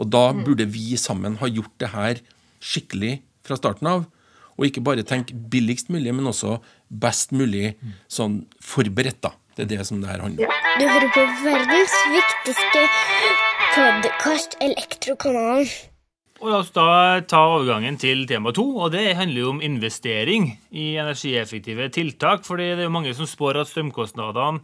Og 0.00 0.08
da 0.08 0.30
burde 0.32 0.64
vi 0.72 0.96
sammen 0.96 1.36
ha 1.42 1.50
gjort 1.50 1.74
det 1.82 1.90
her 1.92 2.22
skikkelig 2.62 3.18
fra 3.44 3.58
starten 3.58 3.90
av. 3.90 4.06
Og 4.56 4.68
ikke 4.68 4.84
bare 4.84 5.04
tenke 5.04 5.34
billigst 5.34 5.90
mulig, 5.92 6.14
men 6.14 6.30
også 6.30 6.60
best 6.88 7.32
mulig 7.36 7.74
sånn 8.08 8.46
forberedt. 8.62 9.20
da. 9.20 9.34
Det 9.56 9.66
er 9.66 9.70
det 9.74 9.86
som 9.86 10.00
det 10.00 10.08
her 10.08 10.22
handler 10.24 10.48
om. 10.48 10.60
Du 10.80 10.84
hører 10.88 11.10
på 11.12 11.24
verdens 11.44 11.96
viktigste 12.14 12.84
podkast, 13.74 14.56
Elektrokanalen. 14.64 15.68
Og 16.42 16.50
La 16.50 16.58
oss 16.58 16.72
da 16.74 17.20
ta 17.30 17.44
overgangen 17.52 17.94
til 18.02 18.24
tema 18.26 18.50
to, 18.50 18.64
og 18.82 18.90
det 18.96 19.12
handler 19.14 19.44
jo 19.44 19.50
om 19.52 19.60
investering 19.62 20.48
i 20.74 20.96
energieffektive 20.98 21.86
tiltak. 21.94 22.42
fordi 22.44 22.72
det 22.72 22.82
er 22.82 22.88
jo 22.88 22.96
mange 22.96 23.14
som 23.14 23.28
spår 23.30 23.60
at 23.60 23.70
strømkostnadene 23.70 24.58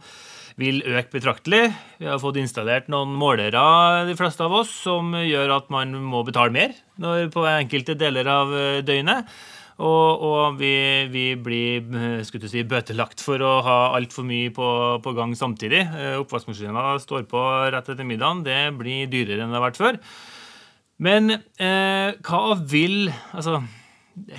vil 0.59 0.81
øke 0.83 1.13
betraktelig. 1.13 1.69
Vi 1.99 2.09
har 2.09 2.19
fått 2.19 2.35
installert 2.41 2.89
noen 2.91 3.13
målere, 3.15 3.63
de 4.09 4.17
fleste 4.19 4.43
av 4.43 4.57
oss, 4.59 4.73
som 4.83 5.13
gjør 5.15 5.55
at 5.55 5.69
man 5.71 5.95
må 6.03 6.25
betale 6.27 6.51
mer 6.51 6.75
når, 6.99 7.29
på 7.31 7.45
enkelte 7.47 7.95
deler 7.95 8.27
av 8.27 8.51
eh, 8.51 8.81
døgnet. 8.83 9.29
Og, 9.79 10.23
og 10.27 10.57
vi, 10.59 10.73
vi 11.07 11.25
blir 11.39 11.85
eh, 11.95 12.23
skulle 12.27 12.49
si, 12.51 12.65
bøtelagt 12.67 13.23
for 13.23 13.39
å 13.39 13.53
ha 13.63 13.77
altfor 13.95 14.27
mye 14.27 14.51
på, 14.55 14.67
på 15.03 15.13
gang 15.15 15.31
samtidig. 15.39 15.85
Eh, 15.87 16.17
Oppvaskmaskina 16.19 16.97
står 16.99 17.23
på 17.31 17.43
rett 17.71 17.87
etter 17.93 18.07
middagen. 18.07 18.43
Det 18.43 18.59
blir 18.79 19.07
dyrere 19.11 19.45
enn 19.45 19.53
det 19.53 19.59
har 19.59 19.67
vært 19.69 19.79
før. 19.79 20.01
Men 20.99 21.31
eh, 21.31 22.11
hva 22.27 22.41
vil 22.59 23.13
Altså, 23.31 23.61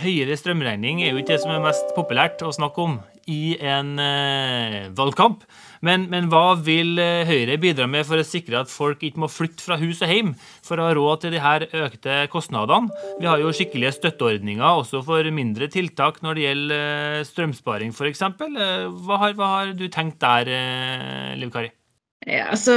høyere 0.03 0.37
strømregning 0.37 1.01
er 1.01 1.15
jo 1.15 1.23
ikke 1.23 1.39
det 1.39 1.43
som 1.47 1.55
er 1.55 1.65
mest 1.65 1.95
populært 1.97 2.43
å 2.45 2.53
snakke 2.53 2.85
om 2.85 2.99
i 3.31 3.57
en 3.65 3.95
eh, 4.03 4.91
valgkamp. 4.97 5.47
Men, 5.87 6.03
men 6.13 6.27
hva 6.29 6.59
vil 6.61 6.99
eh, 7.01 7.23
Høyre 7.29 7.57
bidra 7.63 7.87
med 7.89 8.05
for 8.09 8.21
å 8.21 8.27
sikre 8.27 8.59
at 8.61 8.69
folk 8.73 9.01
ikke 9.07 9.23
må 9.23 9.29
flytte 9.33 9.65
fra 9.65 9.79
hus 9.81 10.03
og 10.05 10.13
hjem 10.13 10.35
for 10.67 10.77
å 10.77 10.89
ha 10.91 10.95
råd 10.99 11.23
til 11.23 11.33
de 11.37 11.41
her 11.41 11.65
økte 11.87 12.19
kostnadene? 12.33 12.93
Vi 13.21 13.29
har 13.31 13.41
jo 13.41 13.53
skikkelige 13.57 13.95
støtteordninger 13.97 14.67
også 14.83 15.01
for 15.07 15.25
mindre 15.33 15.71
tiltak 15.73 16.21
når 16.25 16.37
det 16.37 16.45
gjelder 16.47 16.85
eh, 17.21 17.25
strømsparing 17.31 17.95
f.eks. 17.97 18.25
Hva, 18.29 19.21
har- 19.25 19.37
hva 19.39 19.51
har 19.57 19.73
du 19.79 19.87
tenkt 19.89 20.21
der, 20.21 20.53
eh, 20.53 21.33
Liv 21.41 21.53
Kari? 21.55 21.73
Ja, 22.29 22.51
altså, 22.53 22.75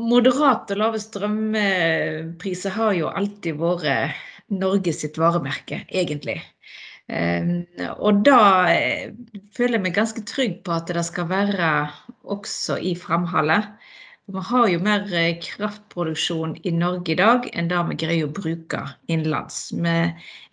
moderate 0.00 0.72
og 0.72 0.80
lave 0.80 1.00
strømpriser 1.04 2.72
har 2.78 2.94
jo 2.96 3.10
alltid 3.12 3.58
vært 3.60 4.24
Norge 4.56 4.94
sitt 4.96 5.18
varemerke, 5.20 5.82
egentlig. 5.92 6.38
Um, 7.08 7.62
og 8.04 8.22
da 8.24 8.38
eh, 8.68 9.12
føler 9.56 9.78
jeg 9.78 9.84
meg 9.86 9.94
ganske 9.96 10.24
trygg 10.28 10.58
på 10.64 10.72
at 10.74 10.90
det 10.92 11.04
skal 11.08 11.28
være 11.30 11.68
også 12.34 12.78
i 12.80 12.94
framhallet. 12.98 13.70
Vi 14.28 14.42
har 14.44 14.66
jo 14.68 14.80
mer 14.84 15.06
eh, 15.16 15.38
kraftproduksjon 15.40 16.56
i 16.68 16.72
Norge 16.76 17.14
i 17.14 17.20
dag 17.20 17.46
enn 17.54 17.70
det 17.70 17.84
vi 17.90 18.00
greier 18.02 18.28
å 18.28 18.34
bruke 18.36 18.82
innenlands. 19.08 19.70
Vi 19.72 19.94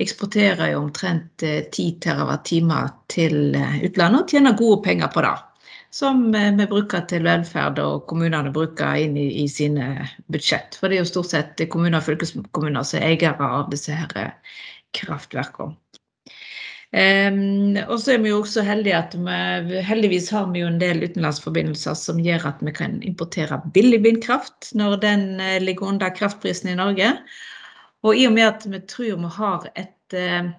eksporterer 0.05 0.71
jo 0.71 0.85
omtrent 0.85 1.43
eh, 1.43 1.65
10 1.67 1.99
TWh 2.05 2.87
til 3.11 3.59
eh, 3.59 3.81
utlandet 3.89 4.21
og 4.21 4.31
tjener 4.31 4.55
gode 4.61 4.79
penger 4.87 5.11
på 5.11 5.25
det 5.27 5.35
som 5.95 6.35
eh, 6.35 6.51
vi 6.57 6.67
bruker 6.67 7.05
til 7.09 7.23
velferd 7.23 7.79
og 7.79 8.03
kommunene 8.09 8.51
bruker 8.55 8.99
inn 9.05 9.15
i, 9.19 9.27
i 9.43 9.47
sine 9.51 10.07
budsjett. 10.31 10.75
For 10.79 10.91
det 10.91 10.97
er 10.97 11.05
jo 11.05 11.11
stort 11.13 11.31
sett 11.31 11.63
kommuner 11.71 12.01
og 12.01 12.07
fylkeskommuner 12.09 12.83
som 12.87 12.99
er 12.99 13.13
eiere 13.13 13.49
av 13.59 13.69
disse 13.71 13.95
her 13.95 14.11
eh, 14.19 14.57
kraftverkene. 14.97 15.77
Em, 16.93 17.75
og 17.89 17.97
så 17.99 18.13
er 18.13 18.21
vi 18.23 18.29
jo 18.29 18.41
også 18.43 18.63
heldige 18.63 18.97
at 18.97 19.15
vi, 19.17 19.79
heldigvis 19.83 20.29
har 20.31 20.45
vi 20.53 20.61
jo 20.61 20.69
en 20.69 20.79
del 20.79 21.01
utenlandsforbindelser 21.03 21.97
som 21.97 22.21
gjør 22.23 22.45
at 22.51 22.61
vi 22.63 22.71
kan 22.75 22.99
importere 23.03 23.57
billig 23.75 24.03
vindkraft 24.05 24.69
når 24.77 24.99
den 25.01 25.25
eh, 25.43 25.57
ligger 25.63 25.89
under 25.89 26.13
kraftprisen 26.15 26.71
i 26.71 26.77
Norge. 26.79 27.09
Og 28.05 28.15
i 28.15 28.27
og 28.29 28.35
med 28.37 28.47
at 28.47 28.67
vi 28.69 28.79
tror 28.87 29.17
vi 29.17 29.31
har 29.39 29.65
et 29.73 30.15
eh, 30.15 30.53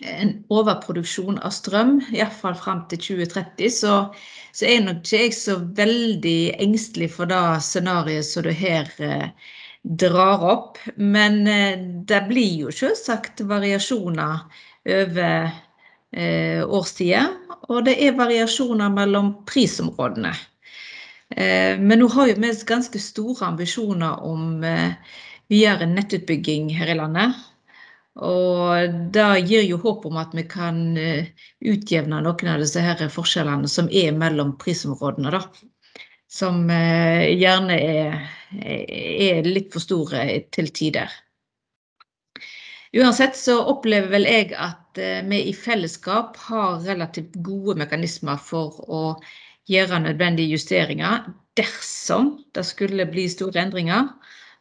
en 0.00 0.30
overproduksjon 0.54 1.36
av 1.44 1.52
strøm, 1.52 1.98
iallfall 2.14 2.54
fram 2.56 2.84
til 2.88 3.02
2030, 3.02 3.66
så, 3.70 3.96
så 4.56 4.68
er 4.68 4.80
nok 4.80 5.02
ikke 5.04 5.20
jeg 5.26 5.34
så 5.36 5.58
veldig 5.76 6.38
engstelig 6.64 7.10
for 7.12 7.28
det 7.28 7.42
scenarioet 7.66 8.26
som 8.26 8.46
du 8.46 8.52
her 8.54 8.88
eh, 9.04 9.26
drar 9.84 10.46
opp. 10.48 10.80
Men 10.96 11.42
det 12.08 12.22
blir 12.30 12.64
jo 12.64 12.72
selvsagt 12.72 13.44
variasjoner 13.50 14.46
over 14.88 15.50
eh, 16.12 16.62
årstider. 16.64 17.32
Og 17.68 17.84
det 17.86 17.96
er 18.04 18.18
variasjoner 18.18 18.92
mellom 18.92 19.32
prisområdene. 19.48 20.34
Eh, 21.36 21.80
men 21.80 21.98
nå 22.00 22.08
har 22.12 22.28
jo 22.30 22.36
vi 22.40 22.52
ganske 22.68 23.00
store 23.00 23.48
ambisjoner 23.48 24.22
om 24.24 24.64
eh, 24.64 24.92
videre 25.48 25.88
nettutbygging 25.90 26.70
her 26.76 26.92
i 26.92 26.98
landet. 26.98 27.34
Og 28.14 28.94
det 29.14 29.26
gir 29.48 29.64
jo 29.66 29.80
håp 29.82 30.04
om 30.06 30.20
at 30.22 30.34
vi 30.36 30.44
kan 30.46 30.96
eh, 31.00 31.32
utjevne 31.66 32.20
noen 32.22 32.52
av 32.52 32.62
disse 32.62 32.82
her 32.82 33.00
forskjellene 33.10 33.70
som 33.70 33.88
er 33.90 34.14
mellom 34.14 34.54
prisområdene, 34.60 35.34
da. 35.34 35.42
Som 36.30 36.68
eh, 36.70 37.32
gjerne 37.34 37.78
er, 37.78 38.22
er 38.62 39.48
litt 39.48 39.72
for 39.74 39.82
store 39.82 40.26
til 40.54 40.70
tider. 40.74 41.10
Uansett 42.94 43.36
så 43.36 43.56
opplever 43.72 44.12
vel 44.12 44.26
jeg 44.28 44.52
at 44.54 44.98
eh, 45.02 45.22
vi 45.26 45.40
i 45.50 45.54
fellesskap 45.56 46.36
har 46.46 46.84
relativt 46.86 47.34
gode 47.42 47.74
mekanismer 47.80 48.38
for 48.38 48.78
å 48.86 49.00
gjøre 49.70 49.98
nødvendige 50.04 50.54
justeringer 50.54 51.24
dersom 51.58 52.36
det 52.54 52.62
skulle 52.68 53.08
bli 53.10 53.26
store 53.32 53.64
endringer. 53.64 54.12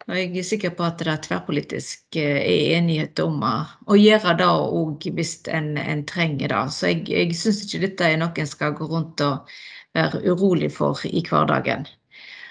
Og 0.08 0.18
jeg 0.18 0.32
er 0.36 0.48
sikker 0.48 0.74
på 0.76 0.84
at 0.88 0.98
det 1.00 1.12
er 1.14 1.22
tverrpolitisk 1.28 2.18
eh, 2.20 2.42
er 2.42 2.74
enighet 2.80 3.22
om 3.24 3.38
å, 3.46 4.00
gjøre 4.00 4.36
det 4.42 4.50
òg 4.50 5.06
hvis 5.16 5.36
en, 5.54 5.76
en 5.78 6.04
trenger 6.10 6.50
det. 6.52 6.64
Så 6.74 6.90
jeg, 6.90 7.06
jeg 7.14 7.38
syns 7.38 7.64
ikke 7.68 7.86
dette 7.86 8.10
er 8.10 8.20
noe 8.20 8.34
en 8.34 8.50
skal 8.50 8.74
gå 8.80 8.90
rundt 8.90 9.24
og 9.24 9.54
være 9.94 10.24
urolig 10.26 10.74
for 10.74 11.00
i 11.06 11.22
hverdagen. 11.30 11.86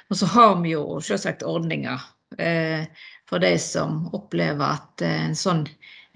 Og 0.08 0.20
så 0.20 0.30
har 0.30 0.60
vi 0.62 0.76
jo 0.76 1.00
selvsagt 1.02 1.42
ordninger 1.42 2.06
eh, 2.38 2.86
for 3.32 3.40
de 3.40 3.54
som 3.58 4.04
opplever 4.12 4.76
at 4.76 5.04
eh, 5.04 5.24
en 5.30 5.36
sånn 5.38 5.64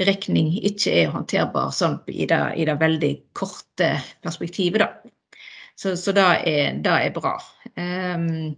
regning 0.04 0.50
ikke 0.68 0.92
er 0.92 1.14
håndterbar 1.14 1.70
sånn 1.72 1.96
i, 2.12 2.26
det, 2.28 2.40
i 2.60 2.66
det 2.68 2.76
veldig 2.76 3.12
korte 3.38 3.94
perspektivet. 4.20 4.84
Da. 4.84 5.40
Så, 5.76 5.94
så 5.96 6.12
det, 6.16 6.26
er, 6.44 6.76
det 6.84 6.92
er 6.92 7.14
bra. 7.16 7.32
Um, 7.80 8.52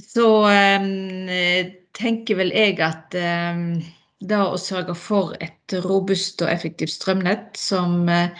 så 0.00 0.28
um, 0.48 1.28
tenker 1.96 2.40
vel 2.40 2.52
jeg 2.56 2.78
at 2.84 3.16
um, 3.52 3.78
det 4.20 4.38
å 4.38 4.58
sørge 4.58 4.94
for 4.98 5.34
et 5.44 5.74
robust 5.84 6.42
og 6.42 6.50
effektivt 6.50 6.94
strømnett 6.96 7.58
som 7.58 8.08
uh, 8.10 8.32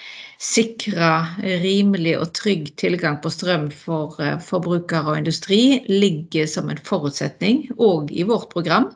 sikrer 0.43 1.37
rimelig 1.63 2.17
og 2.19 2.33
trygg 2.39 2.73
tilgang 2.81 3.21
på 3.23 3.31
strøm 3.31 3.69
for 3.71 4.17
uh, 4.19 4.39
forbrukere 4.43 5.15
og 5.15 5.21
industri, 5.21 5.85
ligger 5.87 6.51
som 6.51 6.73
en 6.73 6.83
forutsetning 6.91 7.69
òg 7.77 8.11
i 8.11 8.27
vårt 8.27 8.51
program. 8.55 8.91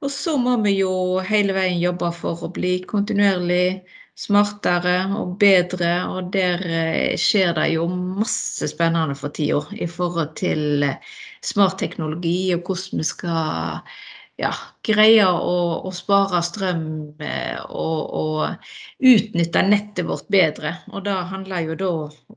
Og 0.00 0.12
så 0.12 0.36
må 0.40 0.56
vi 0.64 0.78
jo 0.78 0.92
hele 1.24 1.56
veien 1.56 1.80
jobbe 1.80 2.08
for 2.16 2.44
å 2.44 2.52
bli 2.56 2.78
kontinuerlig 2.88 3.80
smartere 4.20 4.96
og 5.16 5.36
bedre, 5.40 5.92
og 6.12 6.30
der 6.34 6.64
eh, 6.68 7.16
skjer 7.20 7.54
det 7.56 7.70
jo 7.74 7.86
masse 7.90 8.68
spennende 8.68 9.16
for 9.16 9.32
tida 9.36 9.60
i 9.76 9.88
forhold 9.88 10.34
til 10.40 10.84
eh, 10.84 10.98
smart 11.44 11.78
teknologi 11.80 12.52
og 12.56 12.68
hvordan 12.68 13.00
vi 13.00 13.08
skal 13.08 13.92
ja, 14.40 14.50
greier 14.86 15.36
å, 15.36 15.56
å 15.84 15.90
spare 15.94 16.40
strøm 16.44 16.84
eh, 17.22 17.58
og, 17.68 17.98
og 18.20 19.04
utnytte 19.12 19.64
nettet 19.66 20.06
vårt 20.08 20.30
bedre. 20.32 20.76
Og 20.94 21.04
det 21.06 21.16
handler 21.32 21.66
jo 21.68 21.76
da 21.82 21.90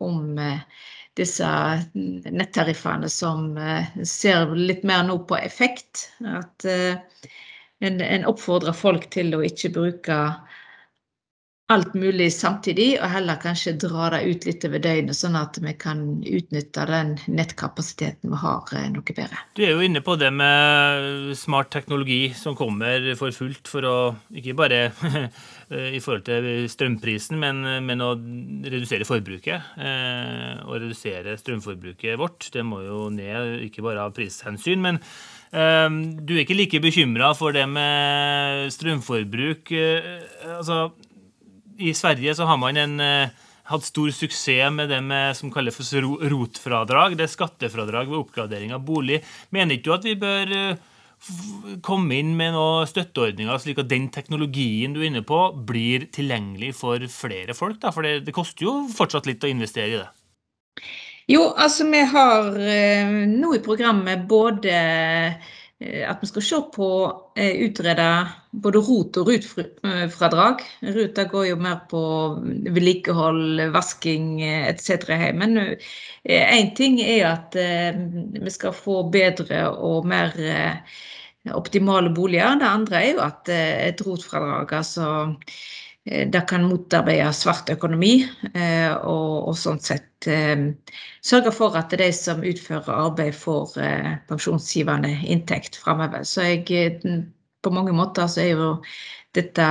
om 0.04 0.40
eh, 0.42 0.60
disse 1.18 1.48
nettariffene 1.94 3.10
som 3.12 3.54
eh, 3.58 3.94
ser 4.08 4.52
litt 4.58 4.84
mer 4.88 5.06
nå 5.08 5.22
på 5.30 5.40
effekt. 5.40 6.10
At 6.28 6.68
en, 6.68 8.02
en 8.02 8.28
oppfordrer 8.30 8.76
folk 8.76 9.08
til 9.14 9.36
å 9.38 9.44
ikke 9.46 9.72
bruke 9.76 10.20
alt 11.72 11.94
mulig 11.96 12.28
samtidig, 12.36 12.98
og 13.00 13.08
heller 13.08 13.38
kanskje 13.40 13.72
dra 13.80 14.10
det 14.12 14.20
ut 14.28 14.46
litt 14.48 14.66
over 14.68 14.82
døgnet, 14.84 15.16
sånn 15.16 15.38
at 15.40 15.56
vi 15.64 15.72
kan 15.80 16.02
utnytte 16.20 16.84
den 16.90 17.14
nettkapasiteten 17.32 18.34
vi 18.34 18.40
har 18.42 18.74
eh, 18.76 18.90
noe 18.92 19.16
bedre. 19.16 19.40
Du 19.56 19.64
er 19.64 19.72
jo 19.72 19.86
inne 19.86 20.02
på 20.04 20.18
det 20.20 20.28
med 20.36 21.32
smart 21.40 21.72
teknologi 21.72 22.34
som 22.36 22.58
kommer 22.60 23.08
for 23.20 23.32
fullt 23.36 23.72
for 23.72 23.88
å 23.88 23.96
ikke 24.36 24.58
bare 24.60 24.82
i 25.96 26.02
forhold 26.04 26.26
til 26.28 26.50
strømprisen, 26.70 27.40
men, 27.40 27.64
men 27.88 28.04
å 28.04 28.12
redusere 28.18 29.08
forbruket. 29.08 29.72
Eh, 29.80 30.60
og 30.68 30.82
redusere 30.84 31.38
strømforbruket 31.40 32.20
vårt. 32.20 32.52
Det 32.52 32.66
må 32.68 32.84
jo 32.84 33.08
ned, 33.14 33.64
ikke 33.70 33.86
bare 33.88 34.04
av 34.04 34.12
prishensyn, 34.18 34.84
men 34.84 35.00
eh, 35.00 35.88
du 36.20 36.36
er 36.36 36.44
ikke 36.44 36.60
like 36.60 36.84
bekymra 36.84 37.32
for 37.40 37.56
det 37.56 37.66
med 37.72 38.68
strømforbruk. 38.76 39.74
Altså 40.60 40.92
i 41.78 41.94
Sverige 41.98 42.36
så 42.36 42.48
har 42.50 42.58
man 42.62 42.78
en, 42.78 43.00
eh, 43.00 43.30
hatt 43.64 43.84
stor 43.84 44.12
suksess 44.12 44.72
med 44.72 44.90
det 44.90 45.02
med, 45.02 45.36
som 45.38 45.52
kalles 45.52 45.76
for 45.76 46.08
rotfradrag. 46.34 47.18
Det 47.18 47.28
er 47.28 47.32
skattefradrag 47.32 48.10
ved 48.10 48.20
oppgradering 48.20 48.74
av 48.74 48.84
bolig. 48.86 49.22
Mener 49.52 49.78
ikke 49.78 49.90
du 49.90 49.94
at 49.94 50.08
vi 50.10 50.16
bør 50.20 50.56
eh, 50.58 50.82
komme 51.86 52.20
inn 52.20 52.34
med 52.36 52.54
noen 52.58 52.90
støtteordninger, 52.90 53.62
slik 53.62 53.80
at 53.80 53.92
den 53.92 54.10
teknologien 54.12 54.94
du 54.94 55.02
er 55.02 55.10
inne 55.12 55.24
på, 55.24 55.40
blir 55.66 56.10
tilgjengelig 56.12 56.74
for 56.76 57.08
flere 57.08 57.56
folk? 57.56 57.80
Da? 57.80 57.94
For 57.96 58.04
det, 58.04 58.26
det 58.28 58.36
koster 58.36 58.68
jo 58.68 58.76
fortsatt 58.92 59.30
litt 59.30 59.44
å 59.44 59.52
investere 59.52 59.90
i 59.94 60.02
det. 60.02 60.10
Jo, 61.32 61.54
altså 61.56 61.88
vi 61.88 62.02
har 62.12 62.50
eh, 62.60 63.12
nå 63.32 63.54
i 63.56 63.64
programmet 63.64 64.26
både 64.28 64.74
at 66.08 66.22
vi 66.22 66.30
skal 66.30 66.46
se 66.46 66.60
på 66.74 66.88
å 67.04 67.48
utrede 67.66 68.08
både 68.64 68.82
ROT- 68.86 69.20
og 69.22 69.30
RUT-fradrag. 69.32 70.64
RUT 70.96 71.22
går 71.32 71.48
jo 71.50 71.60
mer 71.60 71.82
på 71.92 72.04
vedlikehold, 72.44 73.64
vasking 73.74 74.42
etc. 74.46 75.12
Men 75.36 75.58
én 76.24 76.74
ting 76.78 77.00
er 77.04 77.28
at 77.34 77.60
eh, 77.60 77.98
vi 78.40 78.54
skal 78.54 78.76
få 78.78 79.04
bedre 79.14 79.66
og 79.74 80.08
mer 80.10 80.34
optimale 81.54 82.14
boliger. 82.16 82.60
Det 82.62 82.70
andre 82.70 83.02
er 83.02 83.10
jo 83.12 83.24
at 83.28 83.54
et 83.54 84.06
ROT-fradrag, 84.08 84.78
altså 84.80 85.10
Eh, 85.14 85.93
det 86.06 86.42
kan 86.50 86.66
motarbeide 86.68 87.30
svart 87.36 87.70
økonomi, 87.72 88.26
eh, 88.52 88.92
og, 88.92 89.48
og 89.48 89.56
sånn 89.56 89.80
sett 89.80 90.28
eh, 90.28 90.66
sørge 91.24 91.54
for 91.56 91.78
at 91.80 91.96
de 91.96 92.10
som 92.16 92.44
utfører 92.44 92.92
arbeid, 92.92 93.38
får 93.40 93.78
pensjonsgivende 94.28 95.14
inntekt 95.32 95.80
framover. 95.80 96.26
Så 96.28 96.50
jeg, 96.50 97.00
på 97.64 97.72
mange 97.72 97.96
måter 97.96 98.28
så 98.28 98.44
er 98.44 98.52
jo 98.52 98.74
dette 99.34 99.70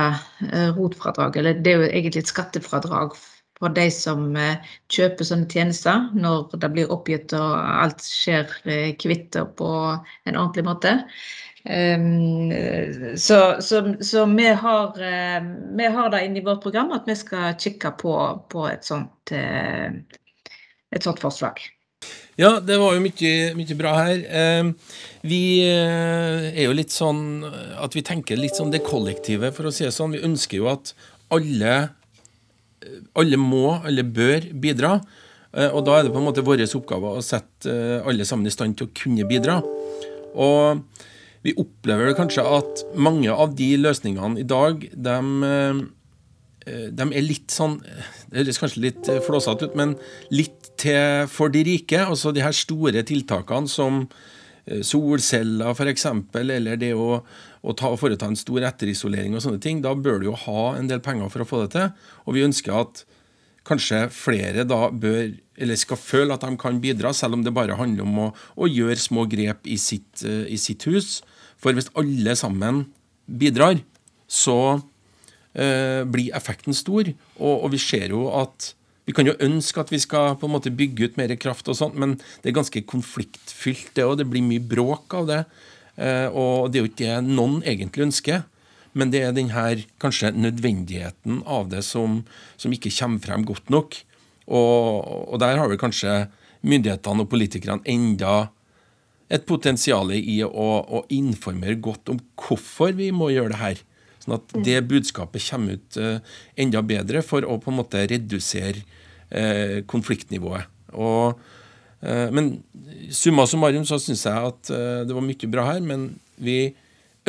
rotfradraget, 0.75 1.37
eller 1.39 1.61
det 1.61 1.71
er 1.71 1.83
jo 1.83 1.91
egentlig 1.91 2.25
et 2.25 2.33
skattefradrag 2.33 3.13
for 3.61 3.71
de 3.77 3.85
som 3.93 4.33
kjøper 4.91 5.29
sånne 5.29 5.47
tjenester, 5.53 6.09
når 6.17 6.57
det 6.59 6.71
blir 6.73 6.91
oppgitt 6.91 7.31
og 7.37 7.53
alt 7.61 8.01
skjer 8.03 8.49
kvitt 8.99 9.37
og 9.39 9.53
på 9.61 9.69
en 9.93 10.35
ordentlig 10.35 10.65
måte. 10.67 10.97
Um, 11.63 12.51
så, 13.15 13.61
så, 13.63 13.95
så 14.03 14.25
vi, 14.25 14.47
har, 14.47 14.87
uh, 14.87 15.45
vi 15.77 15.85
har 15.85 16.09
det 16.11 16.25
inne 16.25 16.43
vårt 16.43 16.59
program 16.63 16.91
at 16.91 17.07
vi 17.07 17.15
skal 17.15 17.55
kikke 17.55 17.93
på, 18.01 18.15
på 18.51 18.65
et, 18.67 18.83
sånt, 18.83 19.31
uh, 19.31 19.95
et 20.91 21.05
sånt 21.05 21.23
forslag. 21.23 21.61
Ja, 22.35 22.57
det 22.59 22.75
var 22.81 22.97
jo 22.97 23.03
mye, 23.05 23.53
mye 23.55 23.77
bra 23.79 23.93
her. 24.01 24.19
Uh, 24.27 24.73
vi 25.23 25.39
eh, 25.63 26.49
er 26.51 26.65
jo 26.65 26.75
litt 26.75 26.91
sånn 26.91 27.45
at 27.79 27.93
vi 27.95 28.03
tenker 28.03 28.35
litt 28.35 28.57
sånn 28.59 28.73
det 28.73 28.81
kollektive, 28.83 29.53
for 29.55 29.69
å 29.69 29.71
si 29.71 29.85
det 29.85 29.93
sånn. 29.95 30.17
Vi 30.17 30.25
ønsker 30.27 30.59
jo 30.59 30.67
at 30.73 30.91
alle, 31.31 31.77
alle 33.15 33.39
må, 33.39 33.77
alle 33.79 34.03
bør 34.03 34.49
bidra. 34.51 34.97
Og 35.69 35.79
da 35.85 35.95
er 35.95 36.03
det 36.03 36.11
på 36.11 36.19
en 36.19 36.25
måte 36.25 36.43
vår 36.43 36.65
oppgave 36.65 37.13
å 37.13 37.23
sette 37.23 37.71
alle 38.03 38.25
sammen 38.27 38.49
i 38.49 38.51
stand 38.51 38.75
til 38.75 38.89
å 38.89 38.93
kunne 38.97 39.23
bidra. 39.29 39.61
Og 40.33 40.81
vi 41.43 41.53
opplever 41.59 42.15
kanskje 42.17 42.43
at 42.47 42.83
mange 42.95 43.31
av 43.31 43.55
de 43.57 43.73
løsningene 43.81 44.39
i 44.39 44.47
dag, 44.47 44.85
de, 44.93 45.15
eh, 46.65 46.85
de 46.95 47.07
er 47.09 47.25
litt 47.25 47.51
sånn 47.51 47.81
Det 47.83 48.39
høres 48.39 48.61
kanskje 48.61 48.83
litt 48.85 49.09
eh, 49.11 49.19
flåsete 49.23 49.67
ut, 49.67 49.75
men 49.75 49.97
litt 50.31 50.71
til 50.79 51.27
for 51.29 51.51
de 51.53 51.65
rike. 51.67 51.99
Altså 51.99 52.31
de 52.33 52.41
her 52.41 52.55
store 52.55 53.03
tiltakene 53.05 53.69
som 53.69 54.05
eh, 54.65 54.81
solceller 54.81 55.75
f.eks., 55.75 56.07
eller 56.33 56.79
det 56.79 56.93
å, 56.95 57.19
å 57.61 57.75
ta, 57.77 57.91
foreta 57.99 58.25
en 58.25 58.39
stor 58.39 58.63
etterisolering 58.71 59.35
og 59.35 59.43
sånne 59.43 59.61
ting. 59.61 59.83
Da 59.83 59.93
bør 59.93 60.23
du 60.23 60.31
jo 60.31 60.39
ha 60.47 60.73
en 60.79 60.87
del 60.89 61.03
penger 61.03 61.29
for 61.29 61.43
å 61.43 61.49
få 61.49 61.65
det 61.65 61.73
til. 61.75 61.91
Og 62.25 62.39
vi 62.39 62.47
ønsker 62.47 62.79
at 62.79 63.03
kanskje 63.67 64.07
flere 64.15 64.65
da 64.67 64.87
bør, 64.89 65.35
eller 65.57 65.77
skal 65.77 65.99
føle 65.99 66.33
at 66.33 66.43
de 66.45 66.57
kan 66.59 66.79
bidra, 66.81 67.13
selv 67.13 67.37
om 67.37 67.43
det 67.45 67.53
bare 67.53 67.77
handler 67.77 68.07
om 68.07 68.19
å, 68.25 68.27
å 68.57 68.69
gjøre 68.69 68.99
små 68.99 69.27
grep 69.29 69.67
i 69.69 69.77
sitt, 69.77 70.23
i 70.25 70.57
sitt 70.57 70.85
hus. 70.89 71.19
For 71.61 71.75
hvis 71.75 71.91
alle 71.99 72.35
sammen 72.39 72.85
bidrar, 73.27 73.79
så 74.27 74.59
uh, 74.79 76.01
blir 76.09 76.33
effekten 76.35 76.75
stor. 76.75 77.11
Og, 77.39 77.53
og, 77.53 77.69
vi 77.73 77.81
ser 77.81 78.15
jo 78.15 78.29
at 78.35 78.73
Vi 79.03 79.11
kan 79.11 79.27
jo 79.27 79.33
ønske 79.43 79.81
at 79.81 79.89
vi 79.91 79.97
skal 79.99 80.37
på 80.39 80.47
en 80.47 80.53
måte 80.53 80.71
bygge 80.71 81.09
ut 81.09 81.17
mer 81.19 81.33
kraft, 81.35 81.67
og 81.67 81.75
sånt, 81.75 81.97
men 81.99 82.13
det 82.39 82.53
er 82.53 82.55
ganske 82.55 82.85
konfliktfylt, 82.87 83.89
det 83.97 84.05
òg. 84.07 84.21
Det 84.21 84.29
blir 84.31 84.45
mye 84.47 84.63
bråk 84.63 85.11
av 85.19 85.27
det. 85.27 85.39
Uh, 85.99 86.29
og 86.31 86.71
det 86.71 86.79
er 86.79 86.85
jo 86.85 86.91
ikke 86.91 87.09
det 87.09 87.17
noen 87.27 87.59
egentlig 87.67 88.05
ønsker. 88.07 88.45
Men 88.95 89.11
det 89.11 89.25
er 89.25 89.35
denne 89.35 89.65
kanskje 89.99 90.31
nødvendigheten 90.37 91.41
av 91.49 91.67
det 91.73 91.81
som, 91.83 92.21
som 92.55 92.71
ikke 92.71 92.93
kommer 92.95 93.19
frem 93.25 93.43
godt 93.49 93.73
nok. 93.73 93.97
Og, 94.47 95.31
og 95.33 95.39
der 95.41 95.59
har 95.59 95.69
vel 95.71 95.79
kanskje 95.81 96.25
myndighetene 96.63 97.23
og 97.23 97.31
politikerne 97.31 97.83
enda 97.89 98.49
et 99.33 99.45
potensial 99.49 100.11
i 100.15 100.41
å, 100.45 100.67
å, 100.83 101.01
informere 101.13 101.79
godt 101.81 102.11
om 102.13 102.19
hvorfor 102.39 102.93
vi 102.97 103.09
må 103.15 103.31
gjøre 103.33 103.53
det 103.53 103.61
her. 103.61 103.81
Sånn 104.23 104.37
at 104.37 104.53
det 104.65 104.83
budskapet 104.87 105.47
kommer 105.49 105.79
ut 105.79 105.97
uh, 105.99 106.19
enda 106.59 106.83
bedre 106.85 107.23
for 107.25 107.45
å 107.47 107.57
på 107.61 107.71
en 107.71 107.79
måte 107.81 108.03
redusere 108.11 108.83
uh, 108.83 109.81
konfliktnivået. 109.89 110.69
Og, 110.93 111.39
uh, 112.05 112.27
men 112.35 112.53
summa 113.15 113.47
summarum 113.49 113.87
så 113.89 113.99
syns 113.99 114.27
jeg 114.27 114.51
at 114.51 114.69
det 115.07 115.15
var 115.15 115.25
mye 115.25 115.49
bra 115.49 115.65
her. 115.71 115.81
Men 115.83 116.11
vi 116.37 116.75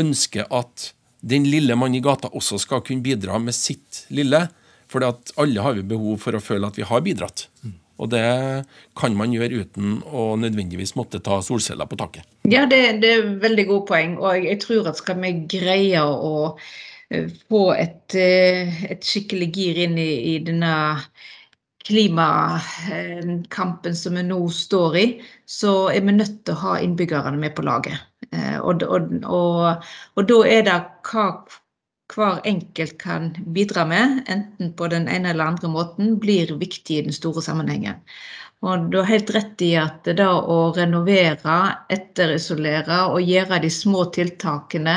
ønsker 0.01 0.51
at 0.55 0.91
den 1.25 1.49
lille 1.49 1.77
mann 1.79 1.97
i 1.97 2.03
gata 2.05 2.29
også 2.37 2.61
skal 2.61 2.85
kunne 2.85 3.05
bidra 3.05 3.41
med 3.41 3.57
sitt 3.57 4.05
lille. 4.15 4.45
For 4.95 5.03
alle 5.43 5.63
har 5.65 5.75
vi 5.75 5.83
behov 5.91 6.21
for 6.23 6.39
å 6.39 6.43
føle 6.43 6.69
at 6.71 6.77
vi 6.79 6.87
har 6.87 7.01
bidratt. 7.03 7.49
Og 7.99 8.11
det 8.11 8.23
kan 8.99 9.15
man 9.19 9.33
gjøre 9.35 9.65
uten 9.65 10.03
å 10.07 10.37
nødvendigvis 10.39 10.95
måtte 10.99 11.23
ta 11.23 11.41
solceller 11.43 11.87
på 11.91 11.99
taket. 11.99 12.23
Ja, 12.51 12.67
det, 12.71 13.01
det 13.03 13.11
er 13.17 13.39
veldig 13.43 13.67
gode 13.71 13.87
poeng. 13.91 14.13
Og 14.23 14.47
jeg, 14.47 14.59
tror 14.63 14.89
at 14.91 15.01
skal 15.03 15.17
vi 15.23 15.31
greie 15.51 16.01
å 16.03 16.57
eh, 17.11 17.27
få 17.51 17.63
et, 17.75 18.15
eh, 18.19 18.85
et 18.91 19.03
skikkelig 19.07 19.49
gir 19.55 19.77
inn 19.87 19.97
i, 19.99 20.11
i 20.35 20.39
denne 20.47 20.75
klimakampen 21.85 23.97
som 23.99 24.15
vi 24.17 24.23
nå 24.25 24.39
står 24.49 24.97
i, 24.99 25.23
så 25.47 25.91
er 25.93 26.01
vi 26.07 26.13
nødt 26.17 26.45
til 26.47 26.55
å 26.55 26.63
ha 26.63 26.79
innbyggerne 26.83 27.39
med 27.41 27.55
på 27.57 27.63
laget. 27.67 27.99
Eh, 28.31 28.59
og, 28.59 28.83
og, 28.89 29.03
og, 29.29 29.77
og 30.17 30.23
da 30.31 30.39
er 30.49 30.63
det 30.67 30.79
hva 31.11 31.27
hver 32.13 32.41
enkelt 32.45 32.99
kan 33.01 33.31
bidra 33.55 33.85
med, 33.89 34.23
enten 34.29 34.73
på 34.77 34.89
den 34.93 35.09
ene 35.09 35.31
eller 35.33 35.55
andre 35.55 35.71
måten, 35.73 36.19
blir 36.21 36.53
viktig 36.61 36.99
i 36.99 37.05
den 37.07 37.17
store 37.17 37.43
sammenhengen. 37.43 38.03
Og 38.65 38.87
du 38.89 38.97
har 38.97 39.11
helt 39.11 39.31
rett 39.35 39.63
i 39.65 39.75
at 39.77 40.07
det 40.09 40.15
da 40.23 40.31
å 40.41 40.71
renovere, 40.73 41.57
etterisolere 41.93 43.03
og 43.13 43.27
gjøre 43.29 43.59
de 43.61 43.71
små 43.73 44.07
tiltakene 44.15 44.95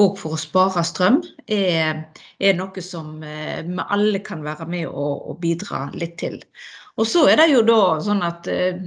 òg 0.00 0.16
for 0.20 0.36
å 0.36 0.40
spare 0.40 0.84
strøm, 0.86 1.18
er, 1.44 2.06
er 2.40 2.56
noe 2.56 2.84
som 2.84 3.18
eh, 3.20 3.60
vi 3.66 3.84
alle 3.84 4.22
kan 4.24 4.44
være 4.46 4.68
med 4.68 4.86
og, 4.88 5.28
og, 5.28 5.36
bidra 5.44 5.84
litt 5.92 6.16
til. 6.24 6.40
Og 6.96 7.08
så 7.08 7.26
er 7.28 7.42
det 7.42 7.50
jo 7.52 7.60
da 7.68 7.82
sånn 8.04 8.24
at 8.24 8.48
eh, 8.48 8.80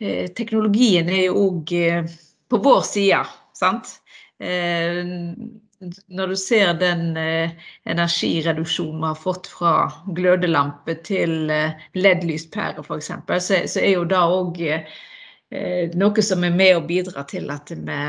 eh 0.00 0.26
teknologien 0.34 1.10
er 1.10 1.28
jo 1.28 1.46
òg 1.46 1.74
eh, 1.78 2.18
på 2.50 2.62
vår 2.64 2.82
side, 2.90 3.22
sant. 3.54 4.00
Eh, 4.42 5.06
når 6.08 6.32
du 6.32 6.36
ser 6.36 6.74
den 6.80 7.16
eh, 7.16 7.52
energireduksjonen 7.88 9.00
vi 9.00 9.08
har 9.08 9.20
fått 9.20 9.48
fra 9.48 9.74
glødelampe 10.16 10.98
til 11.06 11.52
eh, 11.52 11.86
LED-lyspære 11.96 12.84
f.eks., 12.84 13.12
så, 13.46 13.62
så 13.64 13.80
er 13.80 13.94
jo 13.94 14.08
det 14.08 14.20
òg 14.20 14.60
eh, 14.66 14.98
noe 15.98 16.24
som 16.26 16.44
er 16.44 16.54
med 16.54 16.76
å 16.76 16.84
bidra 16.86 17.24
til 17.30 17.48
at 17.54 17.72
vi 17.72 18.00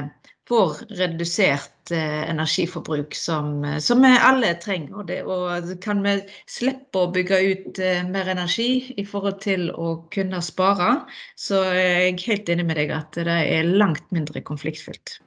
får 0.52 0.82
redusert 1.00 1.92
eh, 1.96 2.30
energiforbruk, 2.30 3.16
som, 3.16 3.64
eh, 3.66 3.78
som 3.80 4.04
vi 4.04 4.12
alle 4.20 4.54
trenger. 4.60 4.98
Og, 5.00 5.06
det, 5.08 5.22
og 5.24 5.72
kan 5.84 6.04
vi 6.04 6.18
slippe 6.52 7.06
å 7.06 7.12
bygge 7.16 7.40
ut 7.54 7.80
eh, 7.80 8.04
mer 8.08 8.32
energi 8.36 8.92
i 8.98 9.08
forhold 9.08 9.40
til 9.46 9.70
å 9.72 9.96
kunne 10.14 10.44
spare, 10.44 10.94
så 11.40 11.64
er 11.72 12.10
jeg 12.10 12.26
helt 12.28 12.52
enig 12.52 12.68
med 12.68 12.82
deg 12.84 12.92
at 13.00 13.22
det 13.22 13.40
er 13.56 13.72
langt 13.72 14.04
mindre 14.12 14.44
konfliktfylt. 14.44 15.22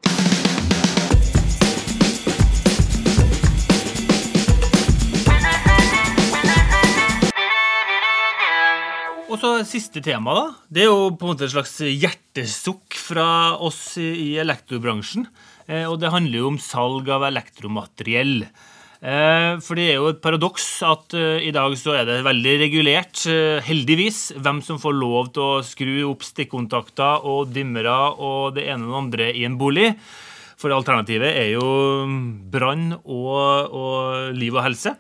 Og 9.35 9.41
så 9.43 9.49
siste 9.67 9.99
tema, 9.99 10.31
da. 10.31 10.43
Det 10.71 10.85
er 10.85 10.93
jo 10.93 11.09
på 11.19 11.27
en 11.27 11.33
måte 11.33 11.49
et 11.49 11.51
slags 11.51 11.73
hjertesukk 11.83 12.95
fra 12.95 13.27
oss 13.59 13.97
i 13.99 14.37
elektrobransjen. 14.39 15.25
Eh, 15.67 15.89
og 15.91 15.97
det 15.99 16.13
handler 16.15 16.39
jo 16.39 16.51
om 16.53 16.59
salg 16.63 17.09
av 17.11 17.25
elektromateriell. 17.27 18.45
Eh, 18.45 19.57
for 19.59 19.75
det 19.75 19.89
er 19.89 19.97
jo 19.99 20.13
et 20.13 20.21
paradoks 20.23 20.69
at 20.87 21.17
eh, 21.19 21.49
i 21.49 21.51
dag 21.57 21.75
så 21.81 21.97
er 21.99 22.07
det 22.07 22.21
veldig 22.23 22.53
regulert, 22.61 23.25
heldigvis, 23.67 24.21
hvem 24.39 24.61
som 24.63 24.79
får 24.79 24.95
lov 25.01 25.33
til 25.35 25.43
å 25.49 25.65
skru 25.67 25.97
opp 26.13 26.23
stikkontakter 26.23 27.27
og 27.27 27.51
dimmere 27.57 27.97
og 28.15 28.55
det 28.55 28.69
ene 28.71 28.87
og 28.87 28.93
det 28.93 29.01
andre 29.01 29.27
i 29.35 29.43
en 29.49 29.57
bolig. 29.59 29.89
For 30.63 30.71
alternativet 30.77 31.33
er 31.41 31.57
jo 31.57 31.67
brann 32.55 32.93
og, 33.03 33.75
og 33.75 34.39
liv 34.39 34.55
og 34.55 34.63
helse. 34.63 34.95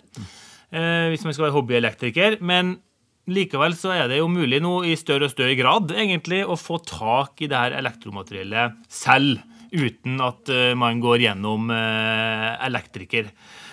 Hvis 0.75 1.23
man 1.23 1.37
skal 1.37 1.47
være 1.47 1.55
hobbyelektriker. 1.55 2.37
Men 2.43 2.75
Likevel 3.25 3.73
så 3.73 3.95
er 3.95 4.09
det 4.11 4.19
jo 4.19 4.29
mulig 4.29 4.59
nå 4.61 4.83
i 4.85 4.95
større 5.01 5.31
og 5.31 5.33
større 5.33 5.57
grad 5.57 5.95
egentlig 5.97 6.43
å 6.45 6.59
få 6.61 6.77
tak 6.85 7.41
i 7.41 7.49
det 7.49 7.57
her 7.57 7.77
elektromateriellet 7.79 8.83
selv, 8.93 9.41
uten 9.73 10.21
at 10.23 10.51
eh, 10.53 10.73
man 10.77 11.01
går 11.03 11.25
gjennom 11.25 11.71
eh, 11.73 12.51
elektriker. 12.67 13.31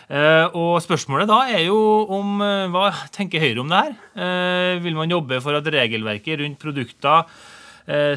Eh, 0.08 0.46
og 0.56 0.80
spørsmålet 0.84 1.28
da 1.28 1.42
er 1.52 1.66
jo 1.66 1.80
om 2.16 2.40
Hva 2.72 2.88
tenker 3.12 3.44
Høyre 3.44 3.64
om 3.64 3.72
det 3.72 3.82
her? 3.84 4.80
Vil 4.84 4.96
man 4.98 5.12
jobbe 5.12 5.40
for 5.44 5.60
at 5.60 5.68
regelverket 5.72 6.40
rundt 6.42 6.60
produkter 6.62 7.28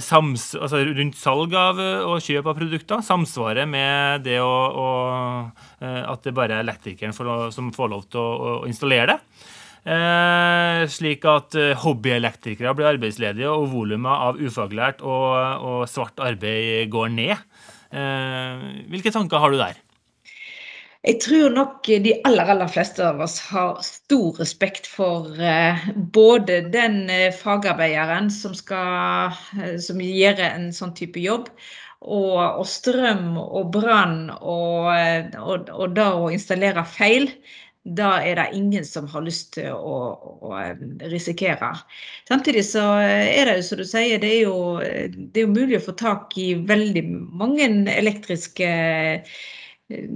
sams, 0.05 0.53
altså 0.61 0.83
rundt 0.87 1.17
salg 1.19 1.55
av 1.57 1.79
og 1.81 2.23
kjøp 2.23 2.47
av 2.47 2.59
produkter 2.59 3.01
samsvarer 3.03 3.67
med 3.67 4.23
det 4.27 4.37
å, 4.45 4.51
å, 4.53 4.89
at 5.81 6.27
det 6.27 6.35
bare 6.37 6.59
er 6.61 6.67
elektrikeren 6.67 7.17
som 7.17 7.73
får 7.75 7.91
lov 7.91 8.05
til 8.13 8.21
å, 8.21 8.51
å 8.61 8.69
installere 8.69 9.17
det? 9.17 9.54
Eh, 9.85 10.83
slik 10.89 11.27
at 11.29 11.53
eh, 11.61 11.75
hobbyelektrikere 11.77 12.73
blir 12.77 12.89
arbeidsledige, 12.95 13.51
og 13.53 13.69
volumet 13.75 14.29
av 14.31 14.41
ufaglært 14.41 15.05
og, 15.05 15.33
og 15.61 15.83
svart 15.93 16.23
arbeid 16.25 16.89
går 16.93 17.11
ned. 17.13 17.35
Eh, 17.93 18.63
hvilke 18.89 19.13
tanker 19.13 19.43
har 19.43 19.53
du 19.53 19.61
der? 19.61 19.81
Jeg 21.05 21.19
tror 21.21 21.53
nok 21.53 21.85
de 21.85 22.15
aller, 22.25 22.49
aller 22.49 22.71
fleste 22.73 23.05
av 23.05 23.19
oss 23.21 23.37
har 23.51 23.77
stor 23.85 24.39
respekt 24.41 24.87
for 24.89 25.37
både 26.17 26.63
den 26.73 27.11
fagarbeideren 27.37 28.31
som 28.33 28.55
skal 28.57 29.37
som 29.85 30.01
gjør 30.01 30.41
en 30.47 30.71
sånn 30.73 30.95
type 30.97 31.21
jobb, 31.21 31.51
og, 32.01 32.41
og 32.41 32.65
strøm 32.69 33.37
og 33.37 33.69
brann 33.77 34.31
og, 34.33 34.89
og, 35.45 35.69
og 35.69 35.93
det 35.93 36.09
å 36.09 36.33
installere 36.33 36.87
feil. 36.89 37.29
Da 37.85 38.15
er 38.25 38.39
det 38.39 38.47
ingen 38.57 38.85
som 38.89 39.05
har 39.13 39.25
lyst 39.27 39.51
til 39.59 39.75
å, 39.77 39.97
å 40.41 40.53
eh, 40.57 40.79
risikere. 41.13 41.75
Samtidig 42.29 42.63
så 42.65 42.85
er 43.05 43.45
det 43.45 43.59
jo 43.59 43.67
som 43.67 43.83
du 43.83 43.85
sier, 43.85 44.23
det 44.23 44.31
er 44.39 44.43
jo, 44.47 44.59
det 44.81 45.43
er 45.43 45.45
jo 45.45 45.53
mulig 45.53 45.77
å 45.77 45.85
få 45.91 45.97
tak 46.01 46.33
i 46.41 46.55
veldig 46.65 47.03
mange 47.37 47.69
elektriske 47.93 48.71
eh, 48.71 50.07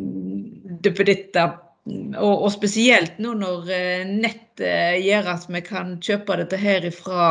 duppeditter. 0.81 1.59
Og, 1.89 2.35
og 2.47 2.51
spesielt 2.53 3.21
nå 3.21 3.35
når 3.37 3.71
eh, 3.73 4.09
nettet 4.09 5.05
gjør 5.05 5.29
at 5.35 5.47
vi 5.53 5.65
kan 5.65 5.95
kjøpe 6.05 6.41
dette 6.41 6.61
her 6.61 6.89
fra 6.97 7.29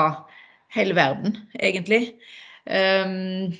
hele 0.77 0.93
verden, 0.97 1.37
egentlig. 1.57 2.13
Um, 2.67 3.53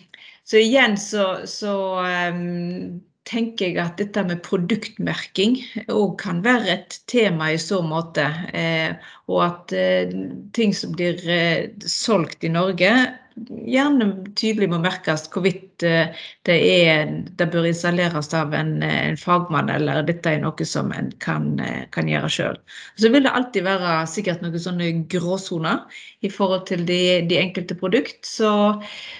så 0.46 0.62
igjen 0.62 0.98
så, 1.00 1.48
så 1.50 1.74
um, 2.06 3.00
tenker 3.28 3.72
jeg 3.72 3.78
at 3.82 4.00
dette 4.00 4.24
med 4.28 4.42
produktmerking 4.46 5.58
òg 5.92 6.18
kan 6.22 6.42
være 6.46 6.72
et 6.78 6.98
tema 7.12 7.52
i 7.54 7.62
så 7.62 7.82
måte. 7.84 8.26
Eh, 8.56 8.96
og 9.28 9.44
at 9.44 9.74
eh, 9.76 10.12
ting 10.56 10.76
som 10.76 10.94
blir 10.96 11.20
eh, 11.28 11.68
solgt 11.92 12.46
i 12.48 12.52
Norge, 12.54 12.94
gjerne 13.38 14.08
tydelig 14.40 14.70
må 14.72 14.80
merkes 14.82 15.28
hvorvidt 15.30 15.84
det, 15.84 16.56
er, 16.56 17.12
det 17.38 17.46
bør 17.54 17.68
installeres 17.70 18.32
av 18.34 18.56
en, 18.58 18.80
en, 18.82 19.20
fagmann, 19.22 19.70
eller 19.70 20.08
dette 20.08 20.32
er 20.32 20.42
noe 20.42 20.66
som 20.66 20.90
en 20.96 21.12
kan, 21.22 21.52
kan 21.94 22.10
gjøre 22.10 22.32
sjøl. 22.34 22.58
Så 22.98 23.12
vil 23.14 23.28
det 23.28 23.36
alltid 23.38 23.68
være 23.68 23.92
sikkert 24.10 24.42
noen 24.42 24.64
sånne 24.64 24.90
gråsoner 25.14 26.02
i 26.26 26.32
forhold 26.34 26.66
til 26.72 26.82
de, 26.90 27.02
de 27.30 27.38
enkelte 27.44 27.78
produkt. 27.78 28.26
Så, 28.26 28.50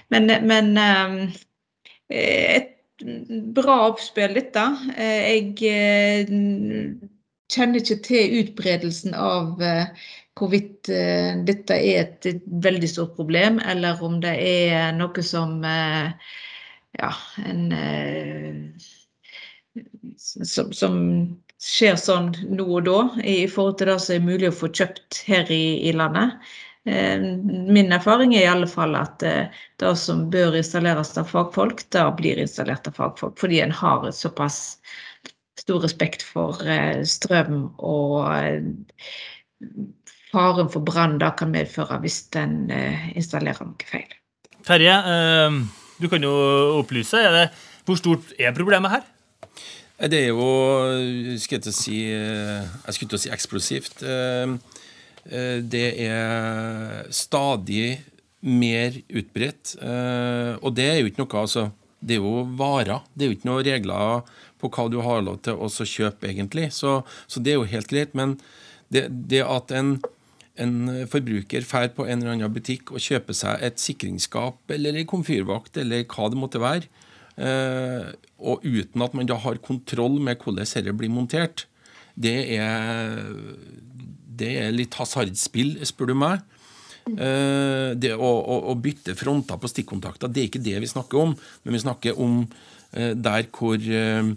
men, 0.10 0.34
men 0.50 0.74
et 2.10 2.74
bra 3.58 3.78
oppspill, 3.90 4.34
dette. 4.38 4.64
Jeg 4.98 5.54
kjenner 7.54 7.82
ikke 7.82 8.00
til 8.06 8.38
utbredelsen 8.42 9.16
av 9.18 9.62
hvorvidt 10.38 10.90
dette 11.48 11.78
er 11.78 12.04
et, 12.04 12.30
veldig 12.64 12.90
stort 12.90 13.16
problem, 13.18 13.62
eller 13.66 14.02
om 14.06 14.20
det 14.22 14.36
er 14.38 14.94
noe 14.98 15.26
som 15.26 15.60
ja, 15.64 17.12
en 17.46 17.68
som, 20.18 20.72
som, 20.74 20.96
skjer 21.58 21.96
sånn 21.98 22.30
nå 22.54 22.68
og 22.70 22.84
da, 22.86 23.00
i 23.26 23.48
forhold 23.50 23.80
til 23.80 23.90
det 23.90 23.98
som 24.04 24.14
er 24.14 24.26
mulig 24.28 24.50
å 24.52 24.58
få 24.60 24.70
kjøpt 24.78 25.24
her 25.26 25.50
i, 25.50 25.90
i 25.90 25.94
landet. 25.96 26.36
Eh, 26.88 27.20
min 27.68 27.92
erfaring 27.92 28.32
er 28.36 28.46
i 28.46 28.52
alle 28.52 28.68
fall 28.70 28.96
at 28.96 29.24
eh, 29.28 29.56
det 29.82 29.92
som 30.00 30.28
bør 30.32 30.56
installeres 30.56 31.12
av 31.20 31.28
fagfolk, 31.28 31.84
det 31.92 32.04
blir 32.20 32.40
installert 32.40 32.88
av 32.88 32.96
fagfolk. 32.96 33.36
Fordi 33.42 33.60
en 33.64 33.74
har 33.76 34.08
såpass 34.16 34.78
stor 35.60 35.84
respekt 35.84 36.24
for 36.24 36.62
eh, 36.64 37.04
strøm 37.04 37.66
og 37.84 38.24
faren 40.32 40.72
for 40.72 40.86
brann 40.86 41.18
det 41.20 41.34
kan 41.40 41.52
medføre 41.52 42.00
hvis 42.04 42.22
en 42.40 42.70
installerer 43.18 43.68
noe 43.68 43.90
feil. 43.90 44.08
Terje, 44.68 44.96
du 45.98 46.08
kan 46.12 46.24
jo 46.24 46.34
opplyse. 46.78 47.20
Er 47.20 47.34
det, 47.34 47.46
hvor 47.88 47.98
stort 48.00 48.34
er 48.38 48.56
problemet 48.56 48.92
her? 48.92 49.06
Det 50.12 50.20
er 50.28 50.36
jo 50.36 50.50
skal 51.42 51.58
jeg, 51.64 51.74
si, 51.74 52.02
jeg 52.12 52.94
skulle 52.94 53.16
til 53.16 53.18
å 53.18 53.24
si 53.24 53.32
eksplosivt. 53.34 54.04
Eh, 55.28 55.60
det 55.64 55.88
er 56.08 57.08
stadig 57.12 58.00
mer 58.48 58.96
utbredt. 59.10 59.76
Eh, 59.82 60.54
og 60.62 60.76
det 60.78 60.88
er 60.88 61.00
jo 61.02 61.10
ikke 61.10 61.24
noe 61.24 61.44
altså, 61.44 61.70
Det 62.00 62.16
er 62.16 62.22
jo 62.22 62.44
varer. 62.60 63.02
Det 63.14 63.26
er 63.26 63.32
jo 63.32 63.38
ikke 63.38 63.50
noen 63.50 63.66
regler 63.66 64.36
på 64.62 64.70
hva 64.74 64.86
du 64.90 65.00
har 65.02 65.24
lov 65.26 65.42
til 65.46 65.58
å 65.58 65.68
kjøpe, 65.70 66.30
egentlig. 66.30 66.70
Så, 66.74 67.02
så, 67.28 67.42
det 67.42 67.54
er 67.54 67.58
jo 67.58 67.72
helt 67.72 67.90
greit. 67.90 68.14
Men 68.14 68.38
det, 68.94 69.08
det 69.10 69.42
at 69.44 69.74
en, 69.76 69.98
en 70.56 70.78
forbruker 71.10 71.66
drar 71.66 71.90
på 71.96 72.06
en 72.06 72.22
eller 72.22 72.36
annen 72.36 72.54
butikk 72.54 72.94
og 72.94 73.04
kjøper 73.04 73.36
seg 73.36 73.66
et 73.66 73.82
sikringsskap 73.82 74.72
eller 74.78 74.96
en 74.96 75.10
komfyrvakt 75.10 75.82
eller 75.82 76.06
hva 76.06 76.30
det 76.30 76.40
måtte 76.40 76.62
være, 76.62 76.88
eh, 77.42 78.14
og 78.38 78.64
uten 78.64 79.04
at 79.04 79.18
man 79.18 79.28
da 79.30 79.40
har 79.42 79.60
kontroll 79.66 80.22
med 80.22 80.38
hvordan 80.38 80.64
dette 80.64 80.96
blir 80.96 81.12
montert, 81.12 81.66
det 82.18 82.38
er 82.58 83.20
det 84.40 84.54
er 84.62 84.76
litt 84.76 84.96
hasardspill, 85.00 85.78
spør 85.88 86.14
du 86.14 86.18
meg. 86.18 86.46
Uh, 87.08 87.96
det 87.96 88.12
å, 88.18 88.28
å, 88.28 88.58
å, 88.72 88.76
bytte 88.84 89.16
fronter 89.16 89.60
på 89.62 89.70
stikkontakter, 89.72 90.32
det 90.32 90.42
er 90.42 90.50
ikke 90.50 90.64
det 90.64 90.76
vi 90.84 90.92
snakker 90.92 91.22
om. 91.22 91.34
Men 91.64 91.78
vi 91.78 91.84
snakker 91.84 92.20
om 92.24 92.42
uh, 92.44 93.14
der 93.16 93.48
hvor 93.56 93.80
uh, 93.80 94.34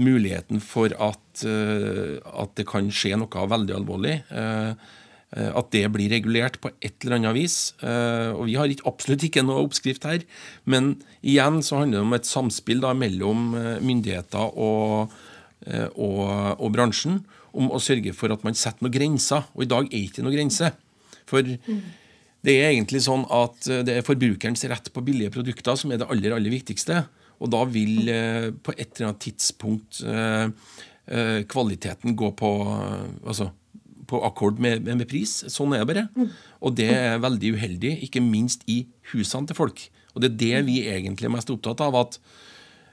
muligheten 0.00 0.60
for 0.62 0.92
at, 1.02 1.42
at, 1.42 2.52
det 2.56 2.64
kan 2.68 2.88
skje 2.94 3.16
noe 3.18 3.42
veldig 3.50 3.74
alvorlig, 3.74 4.12
at 4.30 5.72
det 5.74 5.82
blir 5.92 6.12
regulert 6.14 6.60
på 6.62 6.70
et 6.78 7.02
eller 7.02 7.16
annet 7.18 7.34
vis. 7.34 7.56
og 7.82 8.44
Vi 8.46 8.54
har 8.54 8.70
absolutt 8.86 9.26
ikke 9.26 9.42
noe 9.44 9.64
oppskrift 9.66 10.06
her, 10.06 10.22
men 10.62 10.92
igjen 11.26 11.58
så 11.66 11.82
handler 11.82 11.98
det 11.98 12.06
om 12.06 12.16
et 12.16 12.30
samspill 12.30 12.80
da, 12.86 12.94
mellom 12.96 13.50
myndigheter 13.82 14.54
og, 14.54 15.18
og, 15.98 16.22
og 16.54 16.70
bransjen 16.78 17.18
om 17.56 17.70
å 17.72 17.80
sørge 17.82 18.12
for 18.16 18.32
at 18.34 18.44
man 18.46 18.56
setter 18.58 18.84
noen 18.84 18.94
grenser. 18.94 19.46
Og 19.56 19.64
i 19.64 19.70
dag 19.70 19.88
er 19.88 19.96
det 19.96 20.04
ikke 20.08 20.24
noen 20.26 20.36
grense. 20.36 20.70
For 21.30 21.46
det 21.46 22.56
er 22.56 22.70
egentlig 22.70 23.02
sånn 23.04 23.26
at 23.32 23.68
eh, 23.68 23.82
det 23.86 23.98
er 23.98 24.06
forbrukerens 24.06 24.64
rett 24.70 24.90
på 24.94 25.04
billige 25.04 25.32
produkter 25.34 25.78
som 25.78 25.92
er 25.92 26.00
det 26.00 26.08
aller, 26.10 26.36
aller 26.36 26.52
viktigste. 26.52 27.02
Og 27.40 27.52
da 27.52 27.64
vil 27.68 28.10
eh, 28.12 28.50
på 28.52 28.74
et 28.76 28.88
eller 28.88 29.10
annet 29.10 29.24
tidspunkt 29.26 30.02
eh, 30.04 30.46
kvaliteten 31.50 32.14
gå 32.14 32.28
på 32.38 32.50
altså, 32.70 33.48
på 34.06 34.20
akkord 34.26 34.60
med, 34.62 34.84
med, 34.86 35.08
pris. 35.10 35.40
Sånn 35.50 35.74
er 35.74 35.82
det 35.82 35.88
bare. 35.90 36.28
Og 36.62 36.76
det 36.78 36.86
er 36.94 37.22
veldig 37.22 37.54
uheldig, 37.56 37.96
ikke 38.06 38.22
minst 38.22 38.62
i 38.70 38.84
husene 39.10 39.50
til 39.50 39.58
folk. 39.58 39.82
Og 40.14 40.22
det 40.22 40.30
er 40.30 40.38
det 40.42 40.62
vi 40.68 40.76
egentlig 40.90 41.26
er 41.26 41.34
mest 41.34 41.50
opptatt 41.50 41.82
av. 41.82 41.98
at 41.98 42.20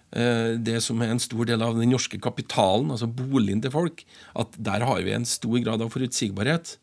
det 0.08 0.78
som 0.86 1.02
er 1.04 1.10
en 1.12 1.20
stor 1.20 1.50
del 1.50 1.60
av 1.62 1.76
den 1.76 1.90
norske 1.92 2.16
kapitalen, 2.24 2.94
altså 2.94 3.10
boligen 3.12 3.60
til 3.60 3.74
folk, 3.74 4.06
at 4.40 4.54
der 4.56 4.86
har 4.88 5.02
vi 5.04 5.12
en 5.12 5.28
stor 5.28 5.58
grad 5.60 5.84
av 5.84 5.92
forutsigbarhet. 5.92 6.78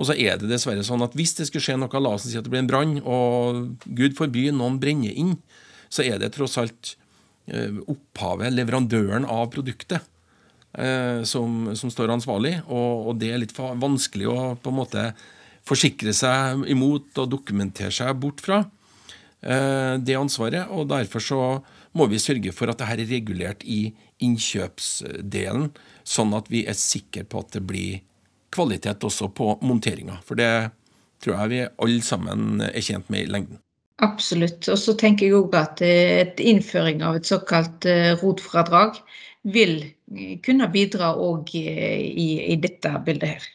Og 0.00 0.08
så 0.08 0.16
er 0.16 0.38
det 0.40 0.48
dessverre 0.48 0.84
sånn 0.86 1.04
at 1.04 1.16
hvis 1.18 1.34
det 1.36 1.46
skulle 1.48 1.64
skje 1.64 1.76
noe, 1.80 2.00
la 2.00 2.14
oss 2.16 2.24
si 2.24 2.38
at 2.38 2.46
det 2.46 2.52
blir 2.52 2.62
en 2.62 2.70
brann, 2.70 2.94
og 3.04 3.74
Gud 3.84 4.16
forby 4.16 4.46
noen 4.54 4.78
brenner 4.80 5.12
inn, 5.12 5.34
så 5.92 6.06
er 6.06 6.20
det 6.22 6.32
tross 6.36 6.56
alt 6.60 6.94
eh, 7.50 7.76
opphavet, 7.90 8.54
leverandøren 8.54 9.26
av 9.28 9.50
produktet, 9.52 10.06
eh, 10.72 11.20
som, 11.28 11.74
som 11.76 11.92
står 11.92 12.14
ansvarlig. 12.16 12.54
Og, 12.68 13.10
og 13.10 13.20
det 13.20 13.32
er 13.34 13.42
litt 13.42 13.56
vanskelig 13.58 14.30
å 14.30 14.38
på 14.56 14.72
en 14.72 14.78
måte 14.78 15.04
forsikre 15.68 16.14
seg 16.16 16.64
imot 16.72 17.20
og 17.20 17.34
dokumentere 17.34 17.92
seg 17.92 18.16
bort 18.22 18.40
fra 18.40 18.62
eh, 19.42 19.98
det 20.00 20.16
ansvaret. 20.16 20.70
Og 20.72 20.88
derfor 20.94 21.26
så 21.26 21.42
må 21.96 22.06
vi 22.10 22.20
sørge 22.22 22.52
for 22.54 22.70
at 22.70 22.80
dette 22.80 22.94
er 22.94 23.10
regulert 23.10 23.64
i 23.66 23.80
innkjøpsdelen, 24.22 25.70
sånn 26.06 26.36
at 26.36 26.50
vi 26.52 26.64
er 26.68 26.78
sikre 26.78 27.24
på 27.26 27.42
at 27.42 27.56
det 27.56 27.64
blir 27.66 28.02
kvalitet 28.54 29.06
også 29.06 29.30
på 29.34 29.56
monteringa. 29.66 30.20
For 30.26 30.38
det 30.38 30.70
tror 31.22 31.36
jeg 31.36 31.52
vi 31.52 31.64
alle 31.66 32.04
sammen 32.04 32.62
er 32.66 32.80
tjent 32.84 33.10
med 33.12 33.26
i 33.26 33.30
lengden. 33.30 33.60
Absolutt. 34.00 34.64
Og 34.72 34.78
så 34.80 34.94
tenker 34.96 35.28
jeg 35.28 35.36
òg 35.36 35.56
at 35.58 35.82
eh, 35.84 36.22
et 36.22 36.40
innføring 36.40 37.02
av 37.04 37.18
et 37.18 37.28
såkalt 37.28 37.84
eh, 37.88 38.14
rotfradrag 38.22 38.96
vil 39.52 39.74
eh, 39.84 40.38
kunne 40.44 40.70
bidra 40.72 41.12
òg 41.20 41.52
i, 41.58 41.66
i 42.54 42.56
dette 42.60 42.94
bildet 43.04 43.34
her. 43.34 43.50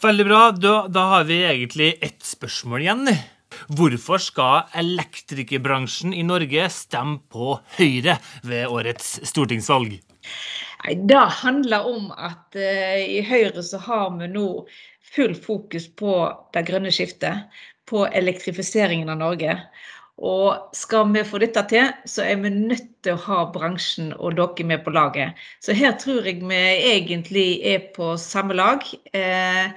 Veldig 0.00 0.26
bra. 0.28 0.44
Da, 0.56 0.74
da 0.88 1.06
har 1.16 1.26
vi 1.28 1.42
egentlig 1.42 1.96
ett 2.00 2.22
spørsmål 2.24 2.86
igjen. 2.86 3.10
Hvorfor 3.68 4.22
skal 4.22 4.70
elektrikerbransjen 4.78 6.14
i 6.14 6.22
Norge 6.26 6.68
stemme 6.72 7.20
på 7.32 7.56
Høyre 7.78 8.18
ved 8.46 8.70
årets 8.70 9.18
stortingsvalg? 9.30 9.98
Nei, 10.84 10.94
Det 10.94 11.24
handler 11.42 11.86
om 11.86 12.10
at 12.16 12.56
eh, 12.56 13.02
i 13.18 13.20
Høyre 13.26 13.62
så 13.66 13.80
har 13.84 14.10
vi 14.18 14.30
nå 14.30 14.46
full 15.14 15.34
fokus 15.34 15.88
på 15.98 16.14
det 16.54 16.66
grønne 16.68 16.92
skiftet, 16.94 17.48
på 17.90 18.04
elektrifiseringen 18.06 19.10
av 19.10 19.18
Norge. 19.18 19.56
Og 20.20 20.76
skal 20.76 21.08
vi 21.14 21.24
få 21.24 21.40
dette 21.40 21.62
til, 21.70 21.88
så 22.06 22.26
er 22.28 22.42
vi 22.42 22.52
nødt 22.52 22.90
til 23.02 23.16
å 23.16 23.22
ha 23.24 23.38
bransjen 23.54 24.12
og 24.18 24.36
dere 24.36 24.66
med 24.68 24.84
på 24.84 24.92
laget. 24.92 25.38
Så 25.64 25.74
her 25.74 25.96
tror 25.98 26.28
jeg 26.28 26.42
vi 26.44 26.60
egentlig 26.92 27.48
er 27.66 27.88
på 27.96 28.12
samme 28.20 28.54
lag. 28.58 28.84
Eh, 29.16 29.72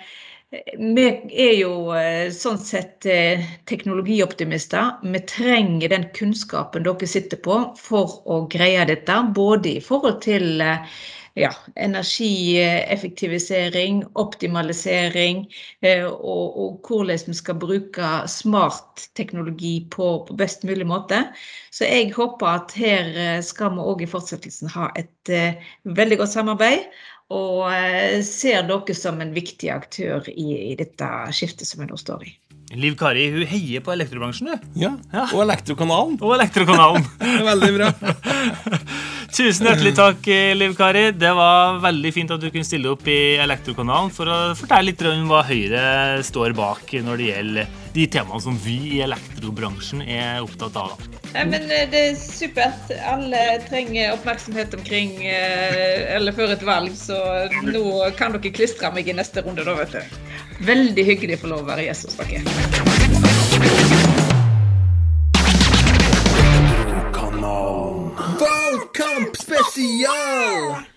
vi 0.78 1.06
er 1.46 1.54
jo 1.58 1.94
eh, 1.98 2.30
sånn 2.34 2.58
sett 2.62 3.06
eh, 3.10 3.42
teknologioptimister. 3.70 4.92
Vi 5.02 5.20
trenger 5.30 5.90
den 5.90 6.06
kunnskapen 6.18 6.84
dere 6.86 7.08
sitter 7.10 7.38
på 7.42 7.76
for 7.80 8.22
å 8.30 8.48
greie 8.54 8.86
dette. 8.90 9.14
Både 9.34 9.70
i 9.78 9.82
forhold 9.82 10.22
til 10.26 10.62
eh, 10.62 10.78
ja, 11.40 11.52
energieffektivisering, 11.82 14.04
optimalisering 14.22 15.48
og, 15.82 16.58
og 16.62 16.86
hvordan 16.86 17.26
vi 17.26 17.34
skal 17.40 17.58
bruke 17.58 18.06
smart 18.30 19.10
teknologi 19.18 19.82
på, 19.90 20.22
på 20.28 20.34
best 20.38 20.62
mulig 20.70 20.86
måte. 20.86 21.34
Så 21.74 21.90
jeg 21.90 22.14
håper 22.14 22.46
at 22.52 22.70
her 22.78 23.42
skal 23.42 23.74
vi 23.74 23.82
òg 23.82 24.06
i 24.06 24.12
fortsettelsen 24.14 24.70
ha 24.76 24.94
et 24.94 25.26
veldig 25.98 26.18
godt 26.22 26.36
samarbeid. 26.36 26.86
Og 27.34 27.66
eh, 27.74 28.22
ser 28.26 28.68
dere 28.70 28.96
som 28.98 29.20
en 29.24 29.34
viktig 29.34 29.72
aktør 29.74 30.30
i, 30.30 30.74
i 30.74 30.78
dette 30.80 31.10
skiftet 31.34 31.70
som 31.70 31.84
vi 31.84 31.90
nå 31.90 32.00
står 32.00 32.28
i. 32.30 32.34
Liv 32.74 32.96
Kari 32.98 33.28
hun 33.30 33.44
heier 33.46 33.84
på 33.86 33.92
elektrobransjen, 33.94 34.50
du. 34.50 34.70
Ja, 34.82 34.94
Og 35.36 35.44
Elektrokanalen. 35.44 36.16
Og 36.24 36.34
Elektrokanalen. 36.38 37.06
Veldig 37.52 37.72
bra. 37.76 37.92
Tusen 39.34 39.66
hjertelig 39.66 39.94
takk, 39.98 40.28
Liv 40.58 40.74
Kari. 40.78 41.08
Det 41.18 41.32
var 41.34 41.80
veldig 41.82 42.12
fint 42.14 42.34
at 42.34 42.42
du 42.42 42.52
kunne 42.54 42.68
stille 42.68 42.92
opp 42.92 43.08
i 43.10 43.36
Elektrokanalen 43.42 44.12
for 44.14 44.30
å 44.30 44.40
fortelle 44.58 44.92
litt 44.92 45.02
om 45.10 45.26
hva 45.32 45.42
Høyre 45.48 45.86
står 46.26 46.54
bak 46.58 46.94
når 47.02 47.22
det 47.22 47.30
gjelder 47.32 47.83
de 47.94 48.08
temaene 48.10 48.42
som 48.42 48.56
vi 48.58 48.78
i 48.98 49.02
elektrobransjen 49.06 50.02
er 50.02 50.42
opptatt 50.44 50.78
av. 50.82 51.02
Nei, 51.34 51.46
men 51.50 51.70
eh, 51.70 51.86
Det 51.90 52.02
er 52.10 52.18
supert. 52.20 52.94
Alle 53.10 53.42
trenger 53.68 54.14
oppmerksomhet 54.16 54.74
omkring 54.78 55.16
eh, 55.26 56.16
eller 56.16 56.36
før 56.36 56.56
et 56.56 56.66
valg, 56.66 56.96
så 56.98 57.18
nå 57.68 57.84
kan 58.18 58.36
dere 58.36 58.54
klistre 58.54 58.92
meg 58.96 59.10
i 59.10 59.18
neste 59.18 59.46
runde, 59.46 59.66
da, 59.66 59.78
vet 59.78 59.98
du. 59.98 60.18
Veldig 60.66 61.06
hyggelig 61.10 61.40
å 61.40 61.44
få 61.44 61.54
lov 61.54 61.66
å 61.66 61.70
være 61.74 61.90
gjest 61.90 62.10
hos 62.10 62.18
dere. 62.22 62.42
Valgkamp 68.44 69.38
spesial! 69.40 70.93